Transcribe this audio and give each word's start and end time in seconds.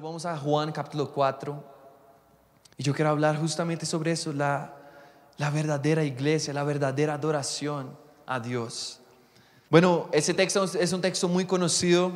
Vamos 0.00 0.24
a 0.26 0.36
Juan 0.36 0.70
capítulo 0.70 1.10
4. 1.10 1.60
Y 2.76 2.84
yo 2.84 2.94
quiero 2.94 3.10
hablar 3.10 3.36
justamente 3.36 3.84
sobre 3.84 4.12
eso, 4.12 4.32
la, 4.32 4.72
la 5.38 5.50
verdadera 5.50 6.04
iglesia, 6.04 6.54
la 6.54 6.62
verdadera 6.62 7.14
adoración 7.14 7.96
a 8.24 8.38
Dios. 8.38 9.00
Bueno, 9.68 10.08
ese 10.12 10.34
texto 10.34 10.62
es 10.62 10.92
un 10.92 11.00
texto 11.00 11.26
muy 11.26 11.46
conocido. 11.46 12.12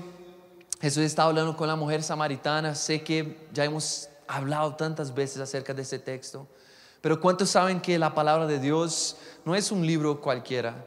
Jesús 0.81 1.03
está 1.03 1.25
hablando 1.25 1.57
con 1.57 1.67
la 1.67 1.75
mujer 1.75 2.05
samaritana. 2.05 2.77
Sé 2.77 3.03
que 3.03 3.49
ya 3.53 3.65
hemos 3.65 4.09
hablado 4.29 4.77
tantas 4.77 5.13
veces 5.13 5.41
acerca 5.41 5.75
de 5.75 5.83
ese 5.83 5.99
texto. 5.99 6.47
Pero 7.01 7.21
¿cuántos 7.21 7.51
saben 7.51 7.81
que 7.81 7.99
la 7.99 8.15
palabra 8.15 8.47
de 8.47 8.61
Dios 8.61 9.17
no 9.45 9.57
es 9.57 9.73
un 9.73 9.85
libro 9.85 10.21
cualquiera? 10.21 10.85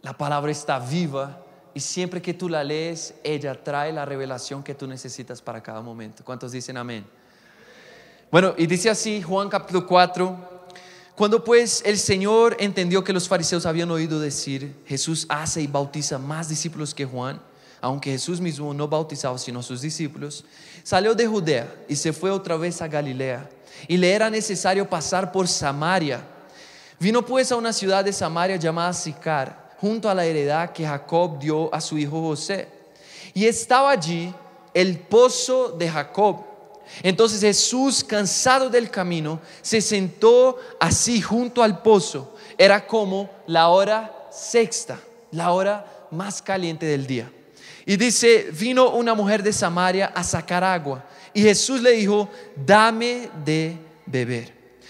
La 0.00 0.16
palabra 0.16 0.50
está 0.50 0.78
viva 0.78 1.43
y 1.74 1.80
siempre 1.80 2.22
que 2.22 2.32
tú 2.32 2.48
la 2.48 2.62
lees, 2.62 3.14
ella 3.24 3.62
trae 3.62 3.92
la 3.92 4.04
revelación 4.04 4.62
que 4.62 4.74
tú 4.74 4.86
necesitas 4.86 5.42
para 5.42 5.62
cada 5.62 5.80
momento. 5.80 6.24
¿Cuántos 6.24 6.52
dicen 6.52 6.76
amén? 6.76 7.04
Bueno, 8.30 8.54
y 8.56 8.66
dice 8.66 8.90
así 8.90 9.20
Juan 9.20 9.48
capítulo 9.48 9.86
4. 9.86 10.54
Cuando 11.16 11.44
pues 11.44 11.82
el 11.84 11.98
Señor 11.98 12.56
entendió 12.58 13.04
que 13.04 13.12
los 13.12 13.28
fariseos 13.28 13.66
habían 13.66 13.90
oído 13.90 14.18
decir, 14.18 14.74
Jesús 14.86 15.26
hace 15.28 15.62
y 15.62 15.66
bautiza 15.66 16.18
más 16.18 16.48
discípulos 16.48 16.94
que 16.94 17.04
Juan, 17.04 17.40
aunque 17.80 18.10
Jesús 18.12 18.40
mismo 18.40 18.72
no 18.72 18.88
bautizaba 18.88 19.38
sino 19.38 19.62
sus 19.62 19.80
discípulos, 19.80 20.44
salió 20.82 21.14
de 21.14 21.26
Judea 21.26 21.72
y 21.88 21.96
se 21.96 22.12
fue 22.12 22.30
otra 22.30 22.56
vez 22.56 22.82
a 22.82 22.88
Galilea 22.88 23.48
y 23.86 23.96
le 23.96 24.12
era 24.12 24.30
necesario 24.30 24.88
pasar 24.88 25.30
por 25.30 25.46
Samaria. 25.46 26.24
Vino 26.98 27.24
pues 27.24 27.52
a 27.52 27.56
una 27.56 27.72
ciudad 27.72 28.04
de 28.04 28.12
Samaria 28.12 28.56
llamada 28.56 28.92
Sicar, 28.92 29.63
junto 29.84 30.08
a 30.08 30.14
la 30.14 30.24
heredad 30.24 30.72
que 30.72 30.86
Jacob 30.86 31.38
dio 31.38 31.72
a 31.74 31.78
su 31.78 31.98
hijo 31.98 32.22
José. 32.22 32.66
Y 33.34 33.44
estaba 33.44 33.90
allí 33.90 34.32
el 34.72 34.98
pozo 34.98 35.72
de 35.72 35.90
Jacob. 35.90 36.42
Entonces 37.02 37.42
Jesús, 37.42 38.02
cansado 38.02 38.70
del 38.70 38.90
camino, 38.90 39.40
se 39.60 39.82
sentó 39.82 40.58
así 40.80 41.20
junto 41.20 41.62
al 41.62 41.82
pozo. 41.82 42.34
Era 42.56 42.86
como 42.86 43.28
la 43.46 43.68
hora 43.68 44.10
sexta, 44.32 44.98
la 45.32 45.52
hora 45.52 45.84
más 46.10 46.40
caliente 46.40 46.86
del 46.86 47.06
día. 47.06 47.30
Y 47.84 47.98
dice, 47.98 48.48
vino 48.52 48.88
una 48.88 49.12
mujer 49.12 49.42
de 49.42 49.52
Samaria 49.52 50.12
a 50.14 50.24
sacar 50.24 50.64
agua. 50.64 51.04
Y 51.34 51.42
Jesús 51.42 51.82
le 51.82 51.90
dijo, 51.90 52.30
dame 52.56 53.28
de 53.44 53.76
beber. 54.06 54.63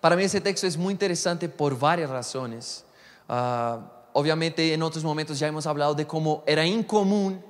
para 0.00 0.16
mí 0.16 0.24
ese 0.24 0.40
texto 0.40 0.66
es 0.66 0.76
muy 0.76 0.92
interesante 0.92 1.48
por 1.48 1.78
varias 1.78 2.10
razones. 2.10 2.84
Ah, 3.28 3.80
obviamente 4.12 4.72
en 4.72 4.82
otros 4.82 5.04
momentos 5.04 5.38
ya 5.38 5.46
hemos 5.46 5.66
hablado 5.66 5.94
de 5.94 6.06
cómo 6.06 6.42
era 6.46 6.64
incomún 6.64 7.42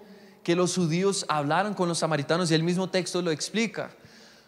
que 0.43 0.57
los 0.57 0.75
judíos 0.75 1.25
hablaran 1.29 1.75
con 1.75 1.89
los 1.89 1.99
samaritanos 1.99 2.51
y 2.51 2.55
el 2.55 2.63
mismo 2.63 2.89
texto 2.89 3.21
lo 3.21 3.31
explica. 3.31 3.91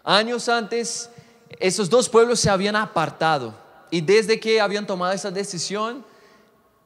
Años 0.03 0.49
antes, 0.49 1.11
esos 1.59 1.91
dos 1.91 2.09
pueblos 2.09 2.41
se 2.41 2.49
habían 2.49 2.77
apartado 2.77 3.55
y 3.91 4.01
desde 4.01 4.41
que 4.41 4.61
habían 4.61 4.87
tomado 4.87 5.13
esa 5.13 5.31
decisión, 5.31 6.05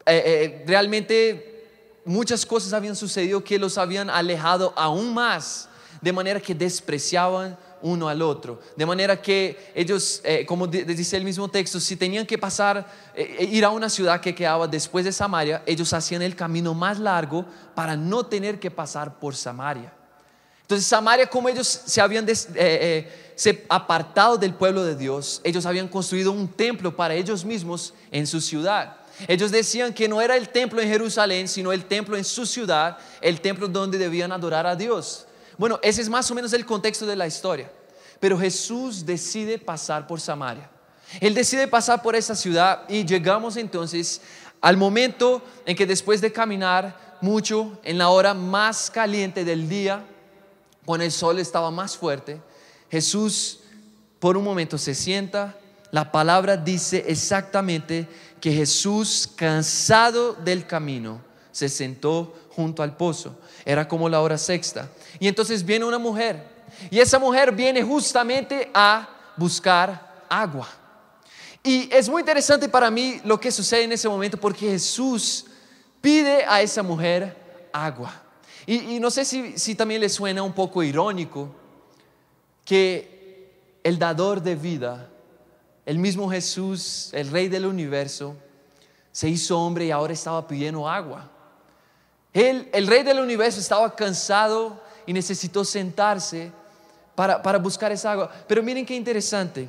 eh, 0.06 0.22
eh, 0.24 0.64
realmente 0.66 2.00
muchas 2.04 2.44
cosas 2.44 2.72
habían 2.72 2.97
sucedido 2.97 3.44
que 3.44 3.58
los 3.58 3.78
habían 3.78 4.10
alejado 4.10 4.72
aún 4.76 5.14
más, 5.14 5.69
de 6.00 6.12
manera 6.12 6.41
que 6.41 6.54
despreciaban 6.54 7.56
uno 7.82 8.08
al 8.08 8.22
otro. 8.22 8.60
De 8.76 8.86
manera 8.86 9.20
que 9.20 9.72
ellos, 9.74 10.20
eh, 10.24 10.44
como 10.46 10.66
dice 10.66 11.16
el 11.16 11.24
mismo 11.24 11.48
texto, 11.48 11.78
si 11.80 11.96
tenían 11.96 12.26
que 12.26 12.38
pasar, 12.38 12.86
eh, 13.14 13.36
eh, 13.38 13.44
ir 13.44 13.64
a 13.64 13.70
una 13.70 13.88
ciudad 13.88 14.20
que 14.20 14.34
quedaba 14.34 14.66
después 14.66 15.04
de 15.04 15.12
Samaria, 15.12 15.62
ellos 15.66 15.92
hacían 15.92 16.22
el 16.22 16.34
camino 16.34 16.74
más 16.74 16.98
largo 16.98 17.44
para 17.74 17.96
no 17.96 18.24
tener 18.26 18.58
que 18.58 18.70
pasar 18.70 19.18
por 19.18 19.34
Samaria. 19.36 19.92
Entonces 20.62 20.86
Samaria, 20.86 21.26
como 21.26 21.48
ellos 21.48 21.66
se 21.66 22.00
habían 22.00 22.26
se 22.26 23.64
apartado 23.68 24.38
del 24.38 24.54
pueblo 24.54 24.82
de 24.82 24.96
Dios, 24.96 25.41
ellos 25.44 25.66
habían 25.66 25.88
construido 25.88 26.32
un 26.32 26.48
templo 26.48 26.96
para 26.96 27.14
ellos 27.14 27.44
mismos 27.44 27.92
en 28.10 28.26
su 28.26 28.41
ciudad. 28.41 28.96
Ellos 29.28 29.50
decían 29.50 29.92
que 29.92 30.08
no 30.08 30.20
era 30.20 30.36
el 30.36 30.48
templo 30.48 30.80
en 30.80 30.88
Jerusalén, 30.88 31.48
sino 31.48 31.72
el 31.72 31.84
templo 31.84 32.16
en 32.16 32.24
su 32.24 32.46
ciudad, 32.46 32.98
el 33.20 33.41
templo 33.41 33.68
donde 33.68 33.98
debían 33.98 34.32
adorar 34.32 34.66
a 34.66 34.74
Dios. 34.74 35.26
Bueno, 35.59 35.78
ese 35.82 36.03
es 36.03 36.09
más 36.09 36.31
o 36.31 36.34
menos 36.34 36.53
el 36.53 36.66
contexto 36.66 37.06
de 37.06 37.16
la 37.16 37.26
historia. 37.26 37.70
Pero 38.20 38.38
Jesús 38.38 39.04
decide 39.04 39.59
pasar 39.59 40.06
por 40.06 40.20
Samaria. 40.20 40.70
Él 41.20 41.34
decide 41.34 41.69
pasar 41.69 42.03
por 42.03 42.16
esa 42.16 42.34
ciudad 42.34 42.88
y 42.88 43.04
llegamos 43.04 43.56
entonces 43.56 44.20
al 44.60 44.76
momento 44.76 45.42
en 45.66 45.76
que 45.76 45.87
después 45.87 46.20
de 46.20 46.32
caminar 46.32 47.19
mucho, 47.20 47.78
en 47.84 47.98
la 47.98 48.09
hora 48.09 48.34
más 48.34 48.91
caliente 48.91 49.44
del 49.44 49.69
día, 49.69 50.04
cuando 50.84 51.04
el 51.04 51.12
sol 51.12 51.38
estaba 51.38 51.71
más 51.71 51.97
fuerte, 51.97 52.41
Jesús 52.91 53.60
por 54.19 54.36
un 54.36 54.44
momento 54.44 54.78
se 54.78 54.94
sienta. 54.94 55.56
La 55.91 56.10
palabra 56.10 56.56
dice 56.56 57.04
exactamente 57.06 58.09
que 58.41 58.53
Jesús, 58.53 59.31
cansado 59.36 60.34
del 60.34 60.66
camino, 60.66 61.21
se 61.53 61.69
sentó 61.69 62.34
junto 62.54 62.82
al 62.82 62.97
pozo. 62.97 63.37
Era 63.65 63.87
como 63.87 64.09
la 64.09 64.20
hora 64.20 64.38
sexta. 64.38 64.88
Y 65.19 65.28
entonces 65.28 65.65
viene 65.65 65.84
una 65.84 65.98
mujer. 65.98 66.42
Y 66.91 67.00
esa 67.00 67.19
mujer 67.19 67.53
viene 67.53 67.82
justamente 67.82 68.70
a 68.75 69.09
buscar 69.37 70.25
agua. 70.28 70.69
Y 71.62 71.88
es 71.92 72.09
muy 72.09 72.20
interesante 72.20 72.69
para 72.69 72.91
mí 72.91 73.20
lo 73.25 73.41
que 73.41 73.50
sucede 73.50 73.84
en 73.84 73.92
ese 73.92 74.09
momento 74.09 74.38
porque 74.38 74.69
Jesús 74.69 75.47
pide 76.00 76.44
a 76.44 76.60
esa 76.60 76.82
mujer 76.82 77.69
agua. 77.72 78.20
Y, 78.66 78.98
no 78.98 79.10
sé 79.10 79.25
si, 79.26 79.59
si 79.59 79.75
también 79.75 80.00
le 80.00 80.09
suena 80.09 80.42
un 80.42 80.53
poco 80.53 80.82
irónico 80.82 81.54
que 82.65 83.78
el 83.82 83.98
dador 83.98 84.42
de 84.42 84.54
vida, 84.54 85.10
el 85.84 85.98
mismo 85.98 86.31
Jesús, 86.31 87.10
el 87.12 87.31
rey 87.31 87.48
del 87.48 87.66
universo, 87.66 88.36
se 89.12 89.28
hizo 89.28 89.59
hombre 89.59 89.86
y 89.86 89.91
ahora 89.91 90.15
estaba 90.15 90.47
pidiendo 90.48 90.88
agua. 90.88 91.31
Él, 92.34 92.69
el 92.72 92.87
rey 92.89 93.05
del 93.05 93.21
universo, 93.21 93.61
estaba 93.61 93.95
cansado 93.95 94.78
y 95.06 95.12
necesitó 95.12 95.65
sentarse 95.65 96.50
para, 97.15 97.41
para 97.41 97.59
buscar 97.59 97.93
esa 97.93 98.12
agua. 98.12 98.31
Pero 98.47 98.62
miren 98.62 98.84
qué 98.84 98.95
interesante. 98.95 99.69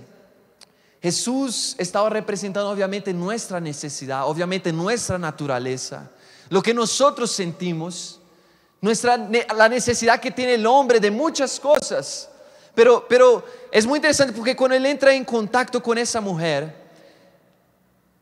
Jesús 1.02 1.76
estaba 1.78 2.09
representando 2.09 2.68
obviamente 2.72 3.14
nuestra 3.14 3.59
necesidad, 3.59 4.28
obviamente 4.28 4.74
nuestra 4.74 5.20
naturaleza, 5.20 6.09
lo 6.50 6.64
que 6.64 6.74
nosotros 6.74 7.30
sentimos, 7.31 8.20
nuestra, 8.82 9.16
la 9.16 9.70
necesidad 9.70 10.20
que 10.20 10.32
tiene 10.32 10.56
el 10.56 10.66
hombre 10.66 11.00
de 11.00 11.12
muchas 11.12 11.59
cosas. 11.59 12.28
Pero, 12.74 13.06
pero 13.08 13.46
es 13.72 13.86
muy 13.86 13.97
interesante 13.97 14.34
porque 14.34 14.56
cuando 14.56 14.76
él 14.76 14.86
entra 14.88 15.14
en 15.14 15.24
contacto 15.24 15.82
con 15.84 15.96
esa 16.00 16.20
mujer, 16.20 16.76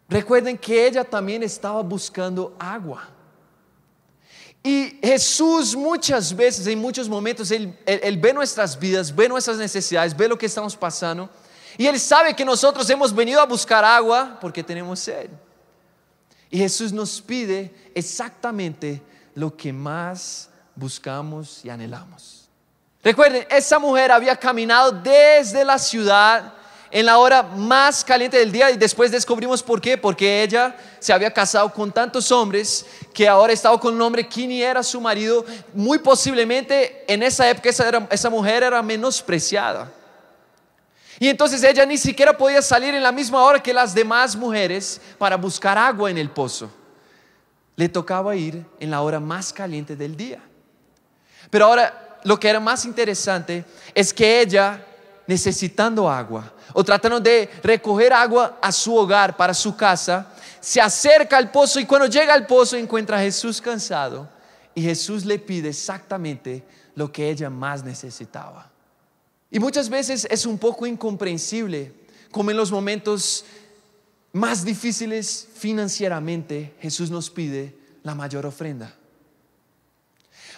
recuerden 0.09 0.57
que 0.57 0.85
ella 0.85 1.05
también 1.05 1.41
estaba 1.41 1.81
buscando 1.81 2.53
agua. 2.59 3.12
Y 4.63 4.97
Jesús 5.03 5.75
muchas 5.75 6.33
veces, 6.33 6.65
en 6.67 6.79
muchos 6.79 7.09
momentos, 7.09 7.51
él, 7.51 7.77
ve 7.85 8.33
nuestras 8.33 8.79
vidas, 8.79 9.13
ve 9.13 9.27
nuestras 9.27 9.57
necesidades, 9.57 10.15
ve 10.15 10.29
lo 10.29 10.37
que 10.37 10.45
estamos 10.45 10.75
pasando. 10.77 11.29
Y 11.77 11.85
Él 11.85 11.99
sabe 11.99 12.33
que 12.33 12.45
nosotros 12.45 12.89
hemos 12.89 13.13
venido 13.13 13.41
a 13.41 13.45
buscar 13.45 13.83
agua 13.83 14.37
porque 14.39 14.63
tenemos 14.63 14.99
sed. 14.99 15.29
Y 16.49 16.59
Jesús 16.59 16.93
nos 16.93 17.19
pide 17.19 17.73
exactamente 17.93 19.01
lo 19.35 19.57
que 19.57 19.73
más 19.73 20.49
buscamos 20.75 21.65
y 21.65 21.69
anhelamos. 21.69 22.47
Recuerden, 23.03 23.45
esa 23.49 23.79
mujer 23.79 24.11
había 24.11 24.35
caminado 24.35 24.91
desde 24.91 25.65
la 25.65 25.77
ciudad 25.77 26.53
en 26.93 27.07
la 27.07 27.17
hora 27.17 27.41
más 27.41 28.05
caliente 28.05 28.37
del 28.37 28.51
día 28.51 28.69
y 28.69 28.77
después 28.77 29.09
descubrimos 29.09 29.63
por 29.63 29.81
qué, 29.81 29.97
porque 29.97 30.43
ella 30.43 30.77
se 30.99 31.11
había 31.11 31.33
casado 31.33 31.73
con 31.73 31.91
tantos 31.91 32.31
hombres 32.31 32.85
que 33.11 33.27
ahora 33.27 33.51
estaba 33.51 33.79
con 33.79 33.95
un 33.95 34.01
hombre 34.03 34.29
que 34.29 34.45
ni 34.45 34.61
era 34.61 34.83
su 34.83 35.01
marido, 35.01 35.43
muy 35.73 35.97
posiblemente 35.97 37.03
en 37.11 37.23
esa 37.23 37.49
época 37.49 37.71
esa, 37.71 38.07
esa 38.11 38.29
mujer 38.29 38.61
era 38.61 38.79
menospreciada. 38.83 39.91
Y 41.17 41.29
entonces 41.29 41.63
ella 41.63 41.83
ni 41.83 41.97
siquiera 41.97 42.37
podía 42.37 42.61
salir 42.61 42.93
en 42.93 43.01
la 43.01 43.11
misma 43.11 43.41
hora 43.41 43.61
que 43.61 43.73
las 43.73 43.95
demás 43.95 44.35
mujeres 44.35 45.01
para 45.17 45.35
buscar 45.35 45.79
agua 45.79 46.11
en 46.11 46.19
el 46.19 46.29
pozo. 46.29 46.69
Le 47.75 47.89
tocaba 47.89 48.35
ir 48.35 48.63
en 48.79 48.91
la 48.91 49.01
hora 49.01 49.19
más 49.19 49.51
caliente 49.51 49.95
del 49.95 50.15
día. 50.15 50.43
Pero 51.49 51.65
ahora 51.65 52.19
lo 52.23 52.39
que 52.39 52.49
era 52.49 52.59
más 52.59 52.85
interesante 52.85 53.65
es 53.95 54.13
que 54.13 54.41
ella 54.41 54.85
necesitando 55.27 56.09
agua 56.09 56.53
o 56.73 56.83
tratando 56.83 57.19
de 57.19 57.49
recoger 57.61 58.13
agua 58.13 58.57
a 58.61 58.71
su 58.71 58.95
hogar, 58.95 59.37
para 59.37 59.53
su 59.53 59.75
casa, 59.75 60.27
se 60.59 60.81
acerca 60.81 61.37
al 61.37 61.51
pozo 61.51 61.79
y 61.79 61.85
cuando 61.85 62.07
llega 62.07 62.33
al 62.33 62.47
pozo 62.47 62.77
encuentra 62.77 63.17
a 63.17 63.21
Jesús 63.21 63.61
cansado 63.61 64.29
y 64.75 64.81
Jesús 64.81 65.25
le 65.25 65.39
pide 65.39 65.69
exactamente 65.69 66.63
lo 66.95 67.11
que 67.11 67.29
ella 67.29 67.49
más 67.49 67.83
necesitaba. 67.83 68.69
Y 69.51 69.59
muchas 69.59 69.89
veces 69.89 70.27
es 70.29 70.45
un 70.45 70.57
poco 70.57 70.85
incomprensible 70.85 71.93
como 72.31 72.49
en 72.49 72.57
los 72.57 72.71
momentos 72.71 73.45
más 74.31 74.65
difíciles 74.65 75.47
financieramente 75.55 76.73
Jesús 76.79 77.11
nos 77.11 77.29
pide 77.29 77.75
la 78.01 78.15
mayor 78.15 78.45
ofrenda. 78.45 78.95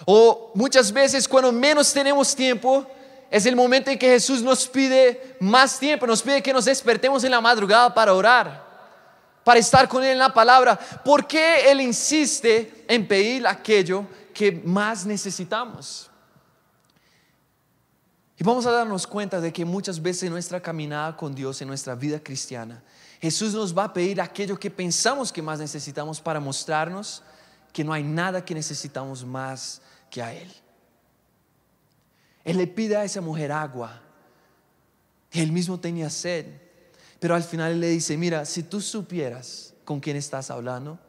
O 0.06 0.52
muchas 0.56 0.92
veces 0.92 1.28
cuando 1.28 1.52
menos 1.52 1.92
tenemos 1.94 2.36
tiempo, 2.36 2.88
es 3.30 3.46
el 3.46 3.56
momento 3.56 3.92
en 3.92 4.00
que 4.00 4.10
Jesús 4.10 4.42
nos 4.42 4.68
pide 4.68 5.38
más 5.40 5.80
tiempo, 5.80 6.06
nos 6.06 6.22
pide 6.22 6.42
que 6.42 6.54
nos 6.54 6.66
despertemos 6.66 7.24
en 7.24 7.32
la 7.32 7.42
madrugada 7.42 7.94
para 7.94 8.14
orar, 8.14 8.64
para 9.44 9.60
estar 9.60 9.88
con 9.88 10.04
Él 10.04 10.12
en 10.12 10.20
la 10.20 10.34
palabra. 10.34 10.78
¿Por 10.78 11.28
qué 11.28 11.70
Él 11.70 11.82
insiste 11.82 12.86
en 12.88 13.08
pedir 13.08 13.46
aquello 13.48 14.06
que 14.34 14.52
más 14.52 15.06
necesitamos? 15.06 16.10
Y 18.38 18.44
vamos 18.44 18.66
a 18.66 18.72
darnos 18.72 19.08
cuenta 19.08 19.40
de 19.40 19.52
que 19.52 19.64
muchas 19.64 20.02
veces 20.02 20.24
en 20.24 20.32
nuestra 20.32 20.62
caminada 20.62 21.16
con 21.16 21.34
Dios, 21.34 21.62
en 21.62 21.68
nuestra 21.68 21.96
vida 21.96 22.20
cristiana, 22.20 22.84
Jesús 23.22 23.54
nos 23.54 23.76
va 23.76 23.86
a 23.86 23.94
pedir 23.94 24.20
aquello 24.20 24.60
que 24.60 24.70
pensamos 24.70 25.32
que 25.32 25.42
más 25.42 25.60
necesitamos 25.60 26.20
para 26.20 26.40
mostrarnos 26.40 27.24
que 27.72 27.84
no 27.84 27.92
hay 27.92 28.04
nada 28.04 28.44
que 28.44 28.54
necesitamos 28.54 29.26
más 29.26 29.82
que 30.10 30.22
a 30.22 30.34
Él. 30.34 30.54
Él 32.46 32.58
le 32.58 32.68
pide 32.68 32.96
a 32.96 33.04
esa 33.04 33.20
mujer 33.20 33.52
agua. 33.52 34.02
Él 35.32 35.52
mismo 35.52 35.80
tenía 35.80 36.10
sed. 36.10 36.46
Pero 37.20 37.36
al 37.36 37.44
final 37.44 37.74
él 37.74 37.80
le 37.80 37.90
dice, 37.90 38.16
mira, 38.16 38.46
si 38.46 38.64
tú 38.64 38.80
supieras 38.80 39.74
con 39.84 40.00
quién 40.00 40.16
estás 40.16 40.52
hablando, 40.52 41.00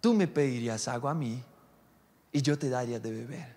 tú 0.00 0.12
me 0.12 0.28
pedirías 0.28 0.86
agua 0.86 1.12
a 1.12 1.14
mí 1.14 1.42
y 2.30 2.42
yo 2.42 2.58
te 2.58 2.68
daría 2.68 3.00
de 3.00 3.10
beber. 3.10 3.56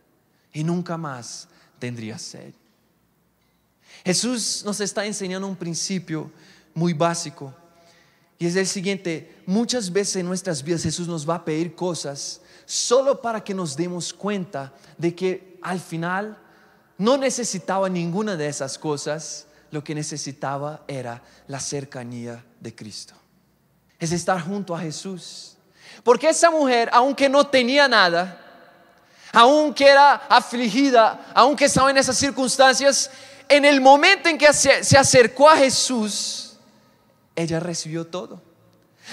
Y 0.54 0.64
nunca 0.64 0.98
más 0.98 1.50
tendrías 1.80 2.22
sed. 2.22 2.54
Jesús 4.06 4.64
nos 4.66 4.80
está 4.80 5.06
enseñando 5.06 5.48
un 5.48 5.56
principio 5.56 6.32
muy 6.74 6.94
básico. 6.94 7.54
Y 8.40 8.46
es 8.46 8.56
el 8.56 8.68
siguiente, 8.68 9.44
muchas 9.46 9.92
veces 9.92 10.16
en 10.18 10.26
nuestras 10.26 10.64
vidas 10.64 10.84
Jesús 10.84 11.08
nos 11.08 11.30
va 11.30 11.36
a 11.36 11.46
pedir 11.46 11.76
cosas 11.76 12.42
solo 12.66 13.22
para 13.22 13.44
que 13.44 13.54
nos 13.54 13.76
demos 13.76 14.14
cuenta 14.14 14.74
de 14.98 15.14
que 15.14 15.60
al 15.62 15.80
final 15.80 16.38
no 17.02 17.18
necesitaba 17.18 17.90
ninguna 17.90 18.38
de 18.38 18.48
esas 18.48 18.78
cosas, 18.78 19.48
lo 19.72 19.84
que 19.84 19.96
necesitaba 19.96 20.82
era 20.88 21.24
la 21.48 21.60
cercanía 21.60 22.46
de 22.60 22.76
Cristo. 22.76 23.16
Es 23.98 24.12
estar 24.12 24.40
junto 24.40 24.76
a 24.76 24.80
Jesús. 24.80 25.58
Porque 26.04 26.30
esa 26.30 26.52
mujer, 26.52 26.92
aunque 26.94 27.28
no 27.28 27.48
tenía 27.48 27.88
nada, 27.88 28.40
aunque 29.34 29.88
era 29.88 30.14
afligida, 30.30 31.32
aunque 31.34 31.66
estaba 31.66 31.90
en 31.90 31.98
esas 31.98 32.18
circunstancias, 32.18 33.10
en 33.50 33.66
el 33.66 33.82
momento 33.82 34.30
en 34.30 34.38
que 34.38 34.54
se 34.54 34.96
acercó 34.96 35.50
a 35.50 35.58
Jesús, 35.58 36.54
ella 37.36 37.60
recibió 37.60 38.06
todo. 38.06 38.40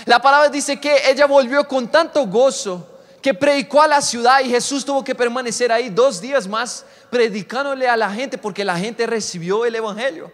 La 0.04 0.20
palabra 0.20 0.50
dice 0.50 0.78
que 0.78 1.10
ella 1.10 1.24
volvió 1.24 1.66
con 1.66 1.88
tanto 1.88 2.26
gozo 2.26 2.98
que 3.22 3.34
predicó 3.34 3.82
a 3.82 3.88
la 3.88 4.00
ciudad 4.00 4.40
y 4.40 4.50
Jesús 4.50 4.84
tuvo 4.84 5.02
que 5.02 5.14
permanecer 5.14 5.72
ahí 5.72 5.88
dos 5.88 6.20
días 6.20 6.46
más 6.46 6.84
predicándole 7.10 7.88
a 7.88 7.96
la 7.96 8.10
gente 8.10 8.38
porque 8.38 8.64
la 8.64 8.78
gente 8.78 9.06
recibió 9.06 9.64
el 9.64 9.74
Evangelio. 9.74 10.32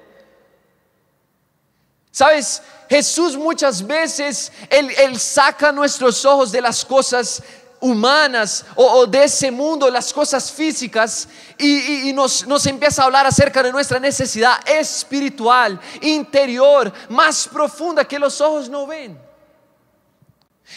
Sabes, 2.11 2.63
Jesús 2.89 3.37
muchas 3.37 3.85
veces, 3.85 4.53
Él, 4.71 5.19
saca 5.19 5.73
nuestros 5.73 6.25
ojos 6.25 6.53
de 6.53 6.61
las 6.61 6.85
cosas 6.85 7.43
humanas 7.81 8.65
o, 8.77 9.05
de 9.05 9.25
ese 9.25 9.51
mundo, 9.51 9.91
las 9.91 10.13
cosas 10.13 10.51
físicas, 10.53 11.29
y, 11.59 12.13
nos, 12.15 12.47
nos, 12.47 12.65
empieza 12.67 13.03
a 13.03 13.07
hablar 13.07 13.27
acerca 13.27 13.63
de 13.65 13.73
nuestra 13.73 13.99
necesidad 13.99 14.61
espiritual, 14.65 15.81
interior, 16.03 16.93
más 17.09 17.49
profunda 17.49 18.05
que 18.05 18.19
los 18.19 18.41
ojos 18.41 18.69
no 18.69 18.87
ven. 18.87 19.21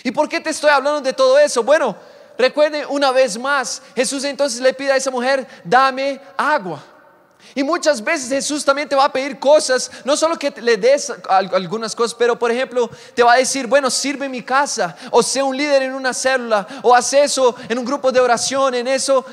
¿Y 0.04 0.12
por 0.12 0.28
qué 0.28 0.42
te 0.42 0.50
estoy 0.50 0.70
hablando 0.72 1.02
de 1.02 1.14
todo 1.14 1.38
eso? 1.38 1.64
Bueno, 1.64 1.96
recuerden 2.38 2.86
una 2.90 3.12
vez 3.12 3.38
más, 3.38 3.82
Jesús 3.96 4.24
entonces 4.24 4.62
le 4.62 4.74
pide 4.74 4.92
a 4.92 4.98
esa 4.98 5.12
mujer, 5.12 5.48
dame 5.64 6.20
agua. 6.38 6.84
Y 7.56 7.64
muchas 7.64 8.04
veces 8.04 8.30
Jesús 8.30 8.64
también 8.64 8.88
te 8.88 8.96
va 8.96 9.06
a 9.06 9.12
pedir 9.12 9.40
cosas, 9.40 9.90
no 10.04 10.16
solo 10.16 10.38
que 10.38 10.54
le 10.62 10.78
des 10.78 11.12
algunas 11.30 11.96
cosas, 11.96 12.14
pero 12.14 12.38
por 12.38 12.52
ejemplo 12.52 12.90
te 13.16 13.24
va 13.24 13.34
a 13.34 13.38
decir, 13.38 13.68
bueno, 13.68 13.90
sirve 13.90 14.30
mi 14.30 14.44
casa, 14.44 14.96
o 15.12 15.24
sea 15.24 15.44
un 15.44 15.56
líder 15.56 15.84
en 15.84 15.94
una 15.94 16.14
célula, 16.14 16.68
o 16.84 16.94
haz 16.94 17.14
eso 17.14 17.56
en 17.68 17.80
un 17.80 17.86
grupo 17.86 18.12
de 18.12 18.20
oración, 18.20 18.76
en 18.76 18.88
eso. 18.88 19.26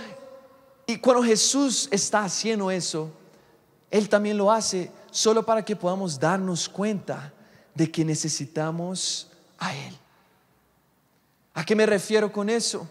Y 0.86 0.98
cuando 0.98 1.22
Jesús 1.22 1.88
está 1.90 2.24
haciendo 2.24 2.70
eso, 2.70 3.10
Él 3.90 4.08
también 4.08 4.38
lo 4.38 4.50
hace 4.50 4.90
solo 5.10 5.44
para 5.44 5.64
que 5.64 5.76
podamos 5.76 6.18
darnos 6.18 6.68
cuenta 6.68 7.32
de 7.74 7.90
que 7.90 8.04
necesitamos 8.04 9.28
a 9.58 9.74
Él. 9.74 9.98
¿A 11.54 11.64
qué 11.64 11.76
me 11.76 11.86
refiero 11.86 12.30
con 12.30 12.50
eso? 12.50 12.88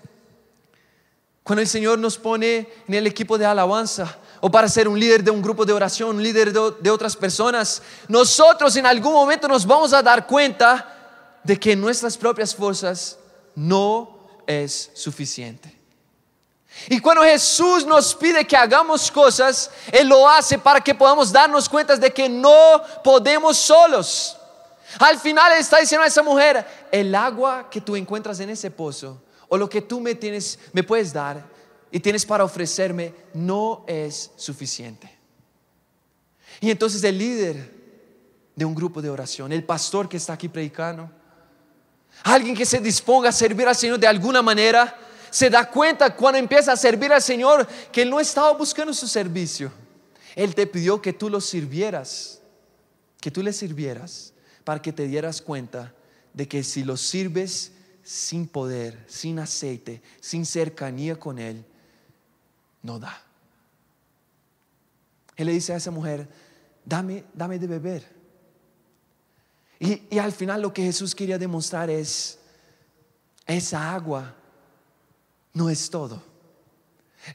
Cuando 1.43 1.61
el 1.61 1.67
Señor 1.67 1.99
nos 1.99 2.17
pone 2.17 2.69
en 2.87 2.93
el 2.93 3.05
equipo 3.05 3.37
de 3.37 3.45
alabanza 3.45 4.17
o 4.39 4.49
para 4.49 4.69
ser 4.69 4.87
un 4.87 4.97
líder 4.97 5.23
de 5.23 5.31
un 5.31 5.41
grupo 5.41 5.65
de 5.65 5.73
oración, 5.73 6.15
un 6.15 6.23
líder 6.23 6.53
de, 6.53 6.89
otras 6.89 7.17
personas, 7.17 7.81
nosotros 8.07 8.75
en 8.77 8.85
algún 8.85 9.11
momento 9.11 9.47
nos 9.49 9.65
vamos 9.65 9.91
a 9.91 10.01
dar 10.01 10.25
cuenta 10.25 11.39
de 11.43 11.59
que 11.59 11.75
nuestras 11.75 12.17
propias 12.17 12.55
fuerzas 12.55 13.17
no 13.55 14.17
es 14.47 14.91
suficiente. 14.93 15.77
Y 16.87 16.99
cuando 16.99 17.23
Jesús 17.23 17.85
nos 17.85 18.15
pide 18.15 18.47
que 18.47 18.55
hagamos 18.55 19.11
cosas, 19.11 19.69
Él 19.91 20.07
lo 20.07 20.27
hace 20.27 20.57
para 20.57 20.79
que 20.79 20.95
podamos 20.95 21.31
darnos 21.31 21.67
cuenta 21.67 21.97
de 21.97 22.11
que 22.11 22.29
no 22.29 22.81
podemos 23.03 23.57
solos. 23.57 24.37
Al 24.99 25.19
final 25.19 25.51
está 25.57 25.79
diciendo 25.79 26.03
a 26.03 26.07
esa 26.07 26.23
mujer, 26.23 26.65
el 26.91 27.13
agua 27.15 27.69
que 27.69 27.81
tú 27.81 27.95
encuentras 27.95 28.39
en 28.39 28.49
ese 28.49 28.71
pozo 28.71 29.23
o 29.49 29.57
lo 29.57 29.69
que 29.69 29.81
tú 29.81 29.99
me 29.99 30.15
tienes, 30.15 30.59
me 30.71 30.83
puedes 30.83 31.13
dar 31.13 31.45
y 31.91 31.99
tienes 31.99 32.25
para 32.25 32.43
ofrecerme 32.43 33.13
no 33.33 33.83
es 33.87 34.31
suficiente. 34.35 35.11
Y 36.59 36.71
entonces 36.71 37.03
el 37.03 37.17
líder 37.17 37.71
de 38.55 38.65
un 38.65 38.75
grupo 38.75 39.01
de 39.01 39.09
oración, 39.09 39.51
el 39.51 39.63
pastor 39.63 40.07
que 40.07 40.17
está 40.17 40.33
aquí 40.33 40.49
predicando, 40.49 41.09
alguien 42.23 42.55
que 42.55 42.65
se 42.65 42.79
disponga 42.79 43.29
a 43.29 43.31
servir 43.31 43.67
al 43.67 43.75
Señor 43.75 43.99
de 43.99 44.07
alguna 44.07 44.41
manera, 44.41 44.97
se 45.29 45.49
da 45.49 45.69
cuenta 45.69 46.15
cuando 46.15 46.37
empieza 46.37 46.71
a 46.71 46.77
servir 46.77 47.11
al 47.11 47.21
Señor 47.21 47.67
que 47.91 48.03
Él 48.03 48.09
no 48.09 48.19
estaba 48.19 48.51
buscando 48.53 48.93
su 48.93 49.07
servicio. 49.07 49.71
Él 50.35 50.53
te 50.53 50.67
pidió 50.67 51.01
que 51.01 51.13
tú 51.13 51.29
lo 51.29 51.41
sirvieras, 51.41 52.39
que 53.19 53.31
tú 53.31 53.41
le 53.41 53.53
sirvieras 53.53 54.32
para 54.63 54.81
que 54.81 54.93
te 54.93 55.07
dieras 55.07 55.41
cuenta 55.41 55.93
de 56.33 56.47
que 56.47 56.63
si 56.63 56.83
lo 56.83 56.97
sirves 56.97 57.71
sin 58.03 58.47
poder, 58.47 59.03
sin 59.07 59.39
aceite, 59.39 60.01
sin 60.19 60.45
cercanía 60.45 61.19
con 61.19 61.39
Él, 61.39 61.65
no 62.81 62.99
da. 62.99 63.21
Él 65.35 65.47
le 65.47 65.53
dice 65.53 65.73
a 65.73 65.77
esa 65.77 65.91
mujer, 65.91 66.27
dame, 66.85 67.23
dame 67.33 67.59
de 67.59 67.67
beber. 67.67 68.11
Y, 69.79 70.03
y 70.09 70.19
al 70.19 70.31
final 70.31 70.61
lo 70.61 70.73
que 70.73 70.83
Jesús 70.83 71.15
quería 71.15 71.37
demostrar 71.37 71.89
es, 71.89 72.39
esa 73.45 73.93
agua 73.93 74.35
no 75.53 75.69
es 75.69 75.89
todo. 75.89 76.21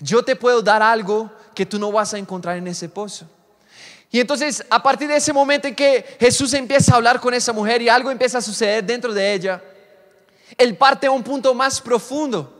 Yo 0.00 0.22
te 0.22 0.36
puedo 0.36 0.62
dar 0.62 0.82
algo 0.82 1.32
que 1.54 1.66
tú 1.66 1.78
no 1.78 1.90
vas 1.90 2.12
a 2.14 2.18
encontrar 2.18 2.56
en 2.56 2.68
ese 2.68 2.88
pozo. 2.88 3.28
Y 4.10 4.20
entonces, 4.20 4.64
a 4.70 4.82
partir 4.82 5.08
de 5.08 5.16
ese 5.16 5.32
momento 5.32 5.68
en 5.68 5.74
que 5.74 6.16
Jesús 6.18 6.54
empieza 6.54 6.92
a 6.92 6.96
hablar 6.96 7.20
con 7.20 7.34
esa 7.34 7.52
mujer 7.52 7.82
y 7.82 7.88
algo 7.88 8.10
empieza 8.10 8.38
a 8.38 8.42
suceder 8.42 8.82
dentro 8.84 9.12
de 9.12 9.34
ella, 9.34 9.62
Él 10.56 10.76
parte 10.76 11.06
a 11.06 11.10
un 11.10 11.22
punto 11.22 11.52
más 11.52 11.80
profundo. 11.80 12.54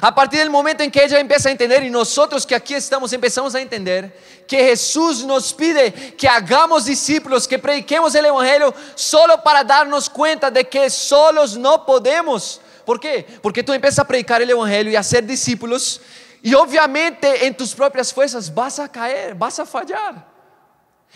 A 0.00 0.14
partir 0.14 0.40
del 0.40 0.48
momento 0.48 0.82
en 0.82 0.90
que 0.90 1.04
ella 1.04 1.20
empieza 1.20 1.50
a 1.50 1.52
entender 1.52 1.82
y 1.84 1.90
nosotros 1.90 2.46
que 2.46 2.54
aquí 2.54 2.74
estamos 2.74 3.12
empezamos 3.12 3.54
a 3.54 3.60
entender 3.60 4.18
que 4.48 4.56
Jesús 4.64 5.24
nos 5.24 5.52
pide 5.52 5.92
que 6.16 6.26
hagamos 6.26 6.86
discípulos, 6.86 7.46
que 7.46 7.58
prediquemos 7.58 8.14
el 8.14 8.24
Evangelio 8.24 8.74
solo 8.94 9.42
para 9.42 9.62
darnos 9.62 10.08
cuenta 10.08 10.50
de 10.50 10.64
que 10.64 10.88
solos 10.88 11.56
no 11.56 11.84
podemos. 11.84 12.62
¿Por 12.86 12.98
qué? 12.98 13.26
Porque 13.42 13.62
tú 13.62 13.74
empiezas 13.74 13.98
a 13.98 14.06
predicar 14.06 14.40
el 14.40 14.50
Evangelio 14.50 14.92
y 14.92 14.96
a 14.96 15.02
ser 15.02 15.24
discípulos 15.26 16.00
y 16.42 16.54
obviamente 16.54 17.46
en 17.46 17.54
tus 17.54 17.74
propias 17.74 18.12
fuerzas 18.12 18.52
vas 18.52 18.78
a 18.78 18.90
caer, 18.90 19.34
vas 19.34 19.58
a 19.58 19.66
fallar. 19.66 20.33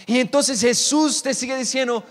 Y 0.06 0.20
entonces 0.20 0.60
Jesús 0.60 1.22
te 1.22 1.34
sigue 1.34 1.56
diciendo, 1.56 2.04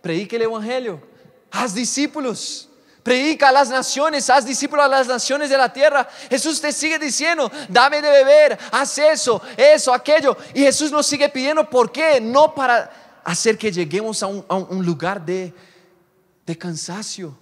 predique 0.00 0.36
el 0.36 0.42
Evangelio, 0.42 1.02
haz 1.50 1.74
discípulos, 1.74 2.68
Predica 3.02 3.48
a 3.48 3.52
las 3.52 3.68
naciones, 3.68 4.30
haz 4.30 4.46
discípulos 4.46 4.84
a 4.84 4.88
las 4.88 5.08
naciones 5.08 5.50
de 5.50 5.56
la 5.56 5.72
tierra. 5.72 6.08
Jesús 6.30 6.60
te 6.60 6.70
sigue 6.70 6.98
diciendo, 7.00 7.50
dame 7.68 8.00
de 8.00 8.08
beber, 8.08 8.58
haz 8.70 8.96
eso, 8.98 9.42
eso, 9.56 9.92
aquello. 9.92 10.36
Y 10.54 10.60
Jesús 10.60 10.92
nos 10.92 11.06
sigue 11.06 11.28
pidiendo, 11.28 11.68
¿por 11.68 11.90
qué? 11.90 12.20
No 12.20 12.54
para 12.54 13.20
hacer 13.24 13.58
que 13.58 13.72
lleguemos 13.72 14.22
a 14.22 14.28
un, 14.28 14.86
lugar 14.86 15.24
de, 15.24 15.52
de 16.46 16.56
cansancio 16.56 17.36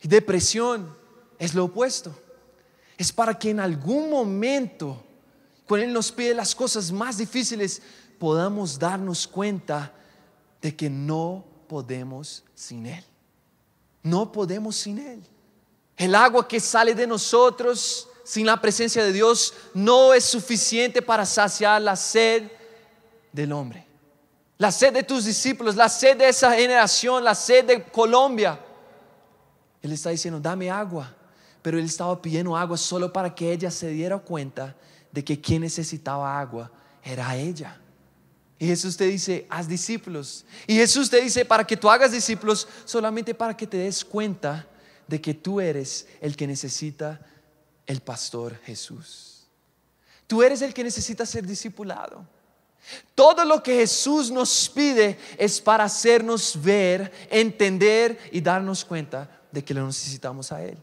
y 0.00 0.08
depresión. 0.08 0.96
Es 1.38 1.52
lo 1.52 1.66
opuesto. 1.66 2.18
Es 2.96 3.12
para 3.12 3.38
que 3.38 3.50
en 3.50 3.60
algún 3.60 4.08
momento, 4.08 5.04
cuando 5.66 5.84
Él 5.84 5.92
nos 5.92 6.10
pide 6.10 6.34
las 6.34 6.54
cosas 6.54 6.90
más 6.90 7.18
difíciles, 7.18 7.82
podamos 8.18 8.78
darnos 8.78 9.26
cuenta 9.26 9.92
de 10.60 10.74
que 10.74 10.90
no 10.90 11.44
podemos 11.68 12.44
sin 12.54 12.86
Él. 12.86 13.04
No 14.02 14.32
podemos 14.32 14.76
sin 14.76 14.98
Él. 14.98 15.22
El 15.96 16.14
agua 16.14 16.46
que 16.46 16.60
sale 16.60 16.94
de 16.94 17.06
nosotros 17.06 18.08
sin 18.24 18.46
la 18.46 18.60
presencia 18.60 19.02
de 19.02 19.12
Dios 19.12 19.54
no 19.74 20.12
es 20.12 20.24
suficiente 20.24 21.00
para 21.02 21.24
saciar 21.24 21.80
la 21.82 21.96
sed 21.96 22.50
del 23.32 23.52
hombre. 23.52 23.86
La 24.58 24.72
sed 24.72 24.92
de 24.92 25.02
tus 25.02 25.24
discípulos, 25.24 25.76
la 25.76 25.88
sed 25.88 26.16
de 26.16 26.28
esa 26.28 26.52
generación, 26.52 27.22
la 27.22 27.34
sed 27.34 27.64
de 27.64 27.82
Colombia. 27.84 28.58
Él 29.80 29.92
está 29.92 30.10
diciendo, 30.10 30.40
dame 30.40 30.70
agua. 30.70 31.14
Pero 31.62 31.78
él 31.78 31.84
estaba 31.84 32.20
pidiendo 32.20 32.56
agua 32.56 32.76
solo 32.76 33.12
para 33.12 33.34
que 33.34 33.52
ella 33.52 33.70
se 33.70 33.88
diera 33.88 34.18
cuenta 34.18 34.76
de 35.10 35.24
que 35.24 35.40
quien 35.40 35.62
necesitaba 35.62 36.38
agua 36.38 36.70
era 37.02 37.36
ella. 37.36 37.80
Y 38.58 38.66
Jesús 38.66 38.96
te 38.96 39.04
dice, 39.04 39.46
haz 39.48 39.68
discípulos. 39.68 40.44
Y 40.66 40.74
Jesús 40.74 41.08
te 41.08 41.20
dice, 41.20 41.44
para 41.44 41.64
que 41.64 41.76
tú 41.76 41.88
hagas 41.88 42.10
discípulos, 42.10 42.66
solamente 42.84 43.34
para 43.34 43.56
que 43.56 43.66
te 43.66 43.76
des 43.76 44.04
cuenta 44.04 44.66
de 45.06 45.20
que 45.20 45.34
tú 45.34 45.60
eres 45.60 46.06
el 46.20 46.36
que 46.36 46.46
necesita 46.46 47.20
el 47.86 48.00
pastor 48.00 48.58
Jesús. 48.64 49.46
Tú 50.26 50.42
eres 50.42 50.60
el 50.62 50.74
que 50.74 50.84
necesita 50.84 51.24
ser 51.24 51.46
discipulado. 51.46 52.26
Todo 53.14 53.44
lo 53.44 53.62
que 53.62 53.76
Jesús 53.76 54.30
nos 54.30 54.68
pide 54.68 55.18
es 55.36 55.60
para 55.60 55.84
hacernos 55.84 56.60
ver, 56.60 57.12
entender 57.30 58.18
y 58.32 58.40
darnos 58.40 58.84
cuenta 58.84 59.40
de 59.52 59.64
que 59.64 59.74
lo 59.74 59.86
necesitamos 59.86 60.52
a 60.52 60.62
Él. 60.62 60.76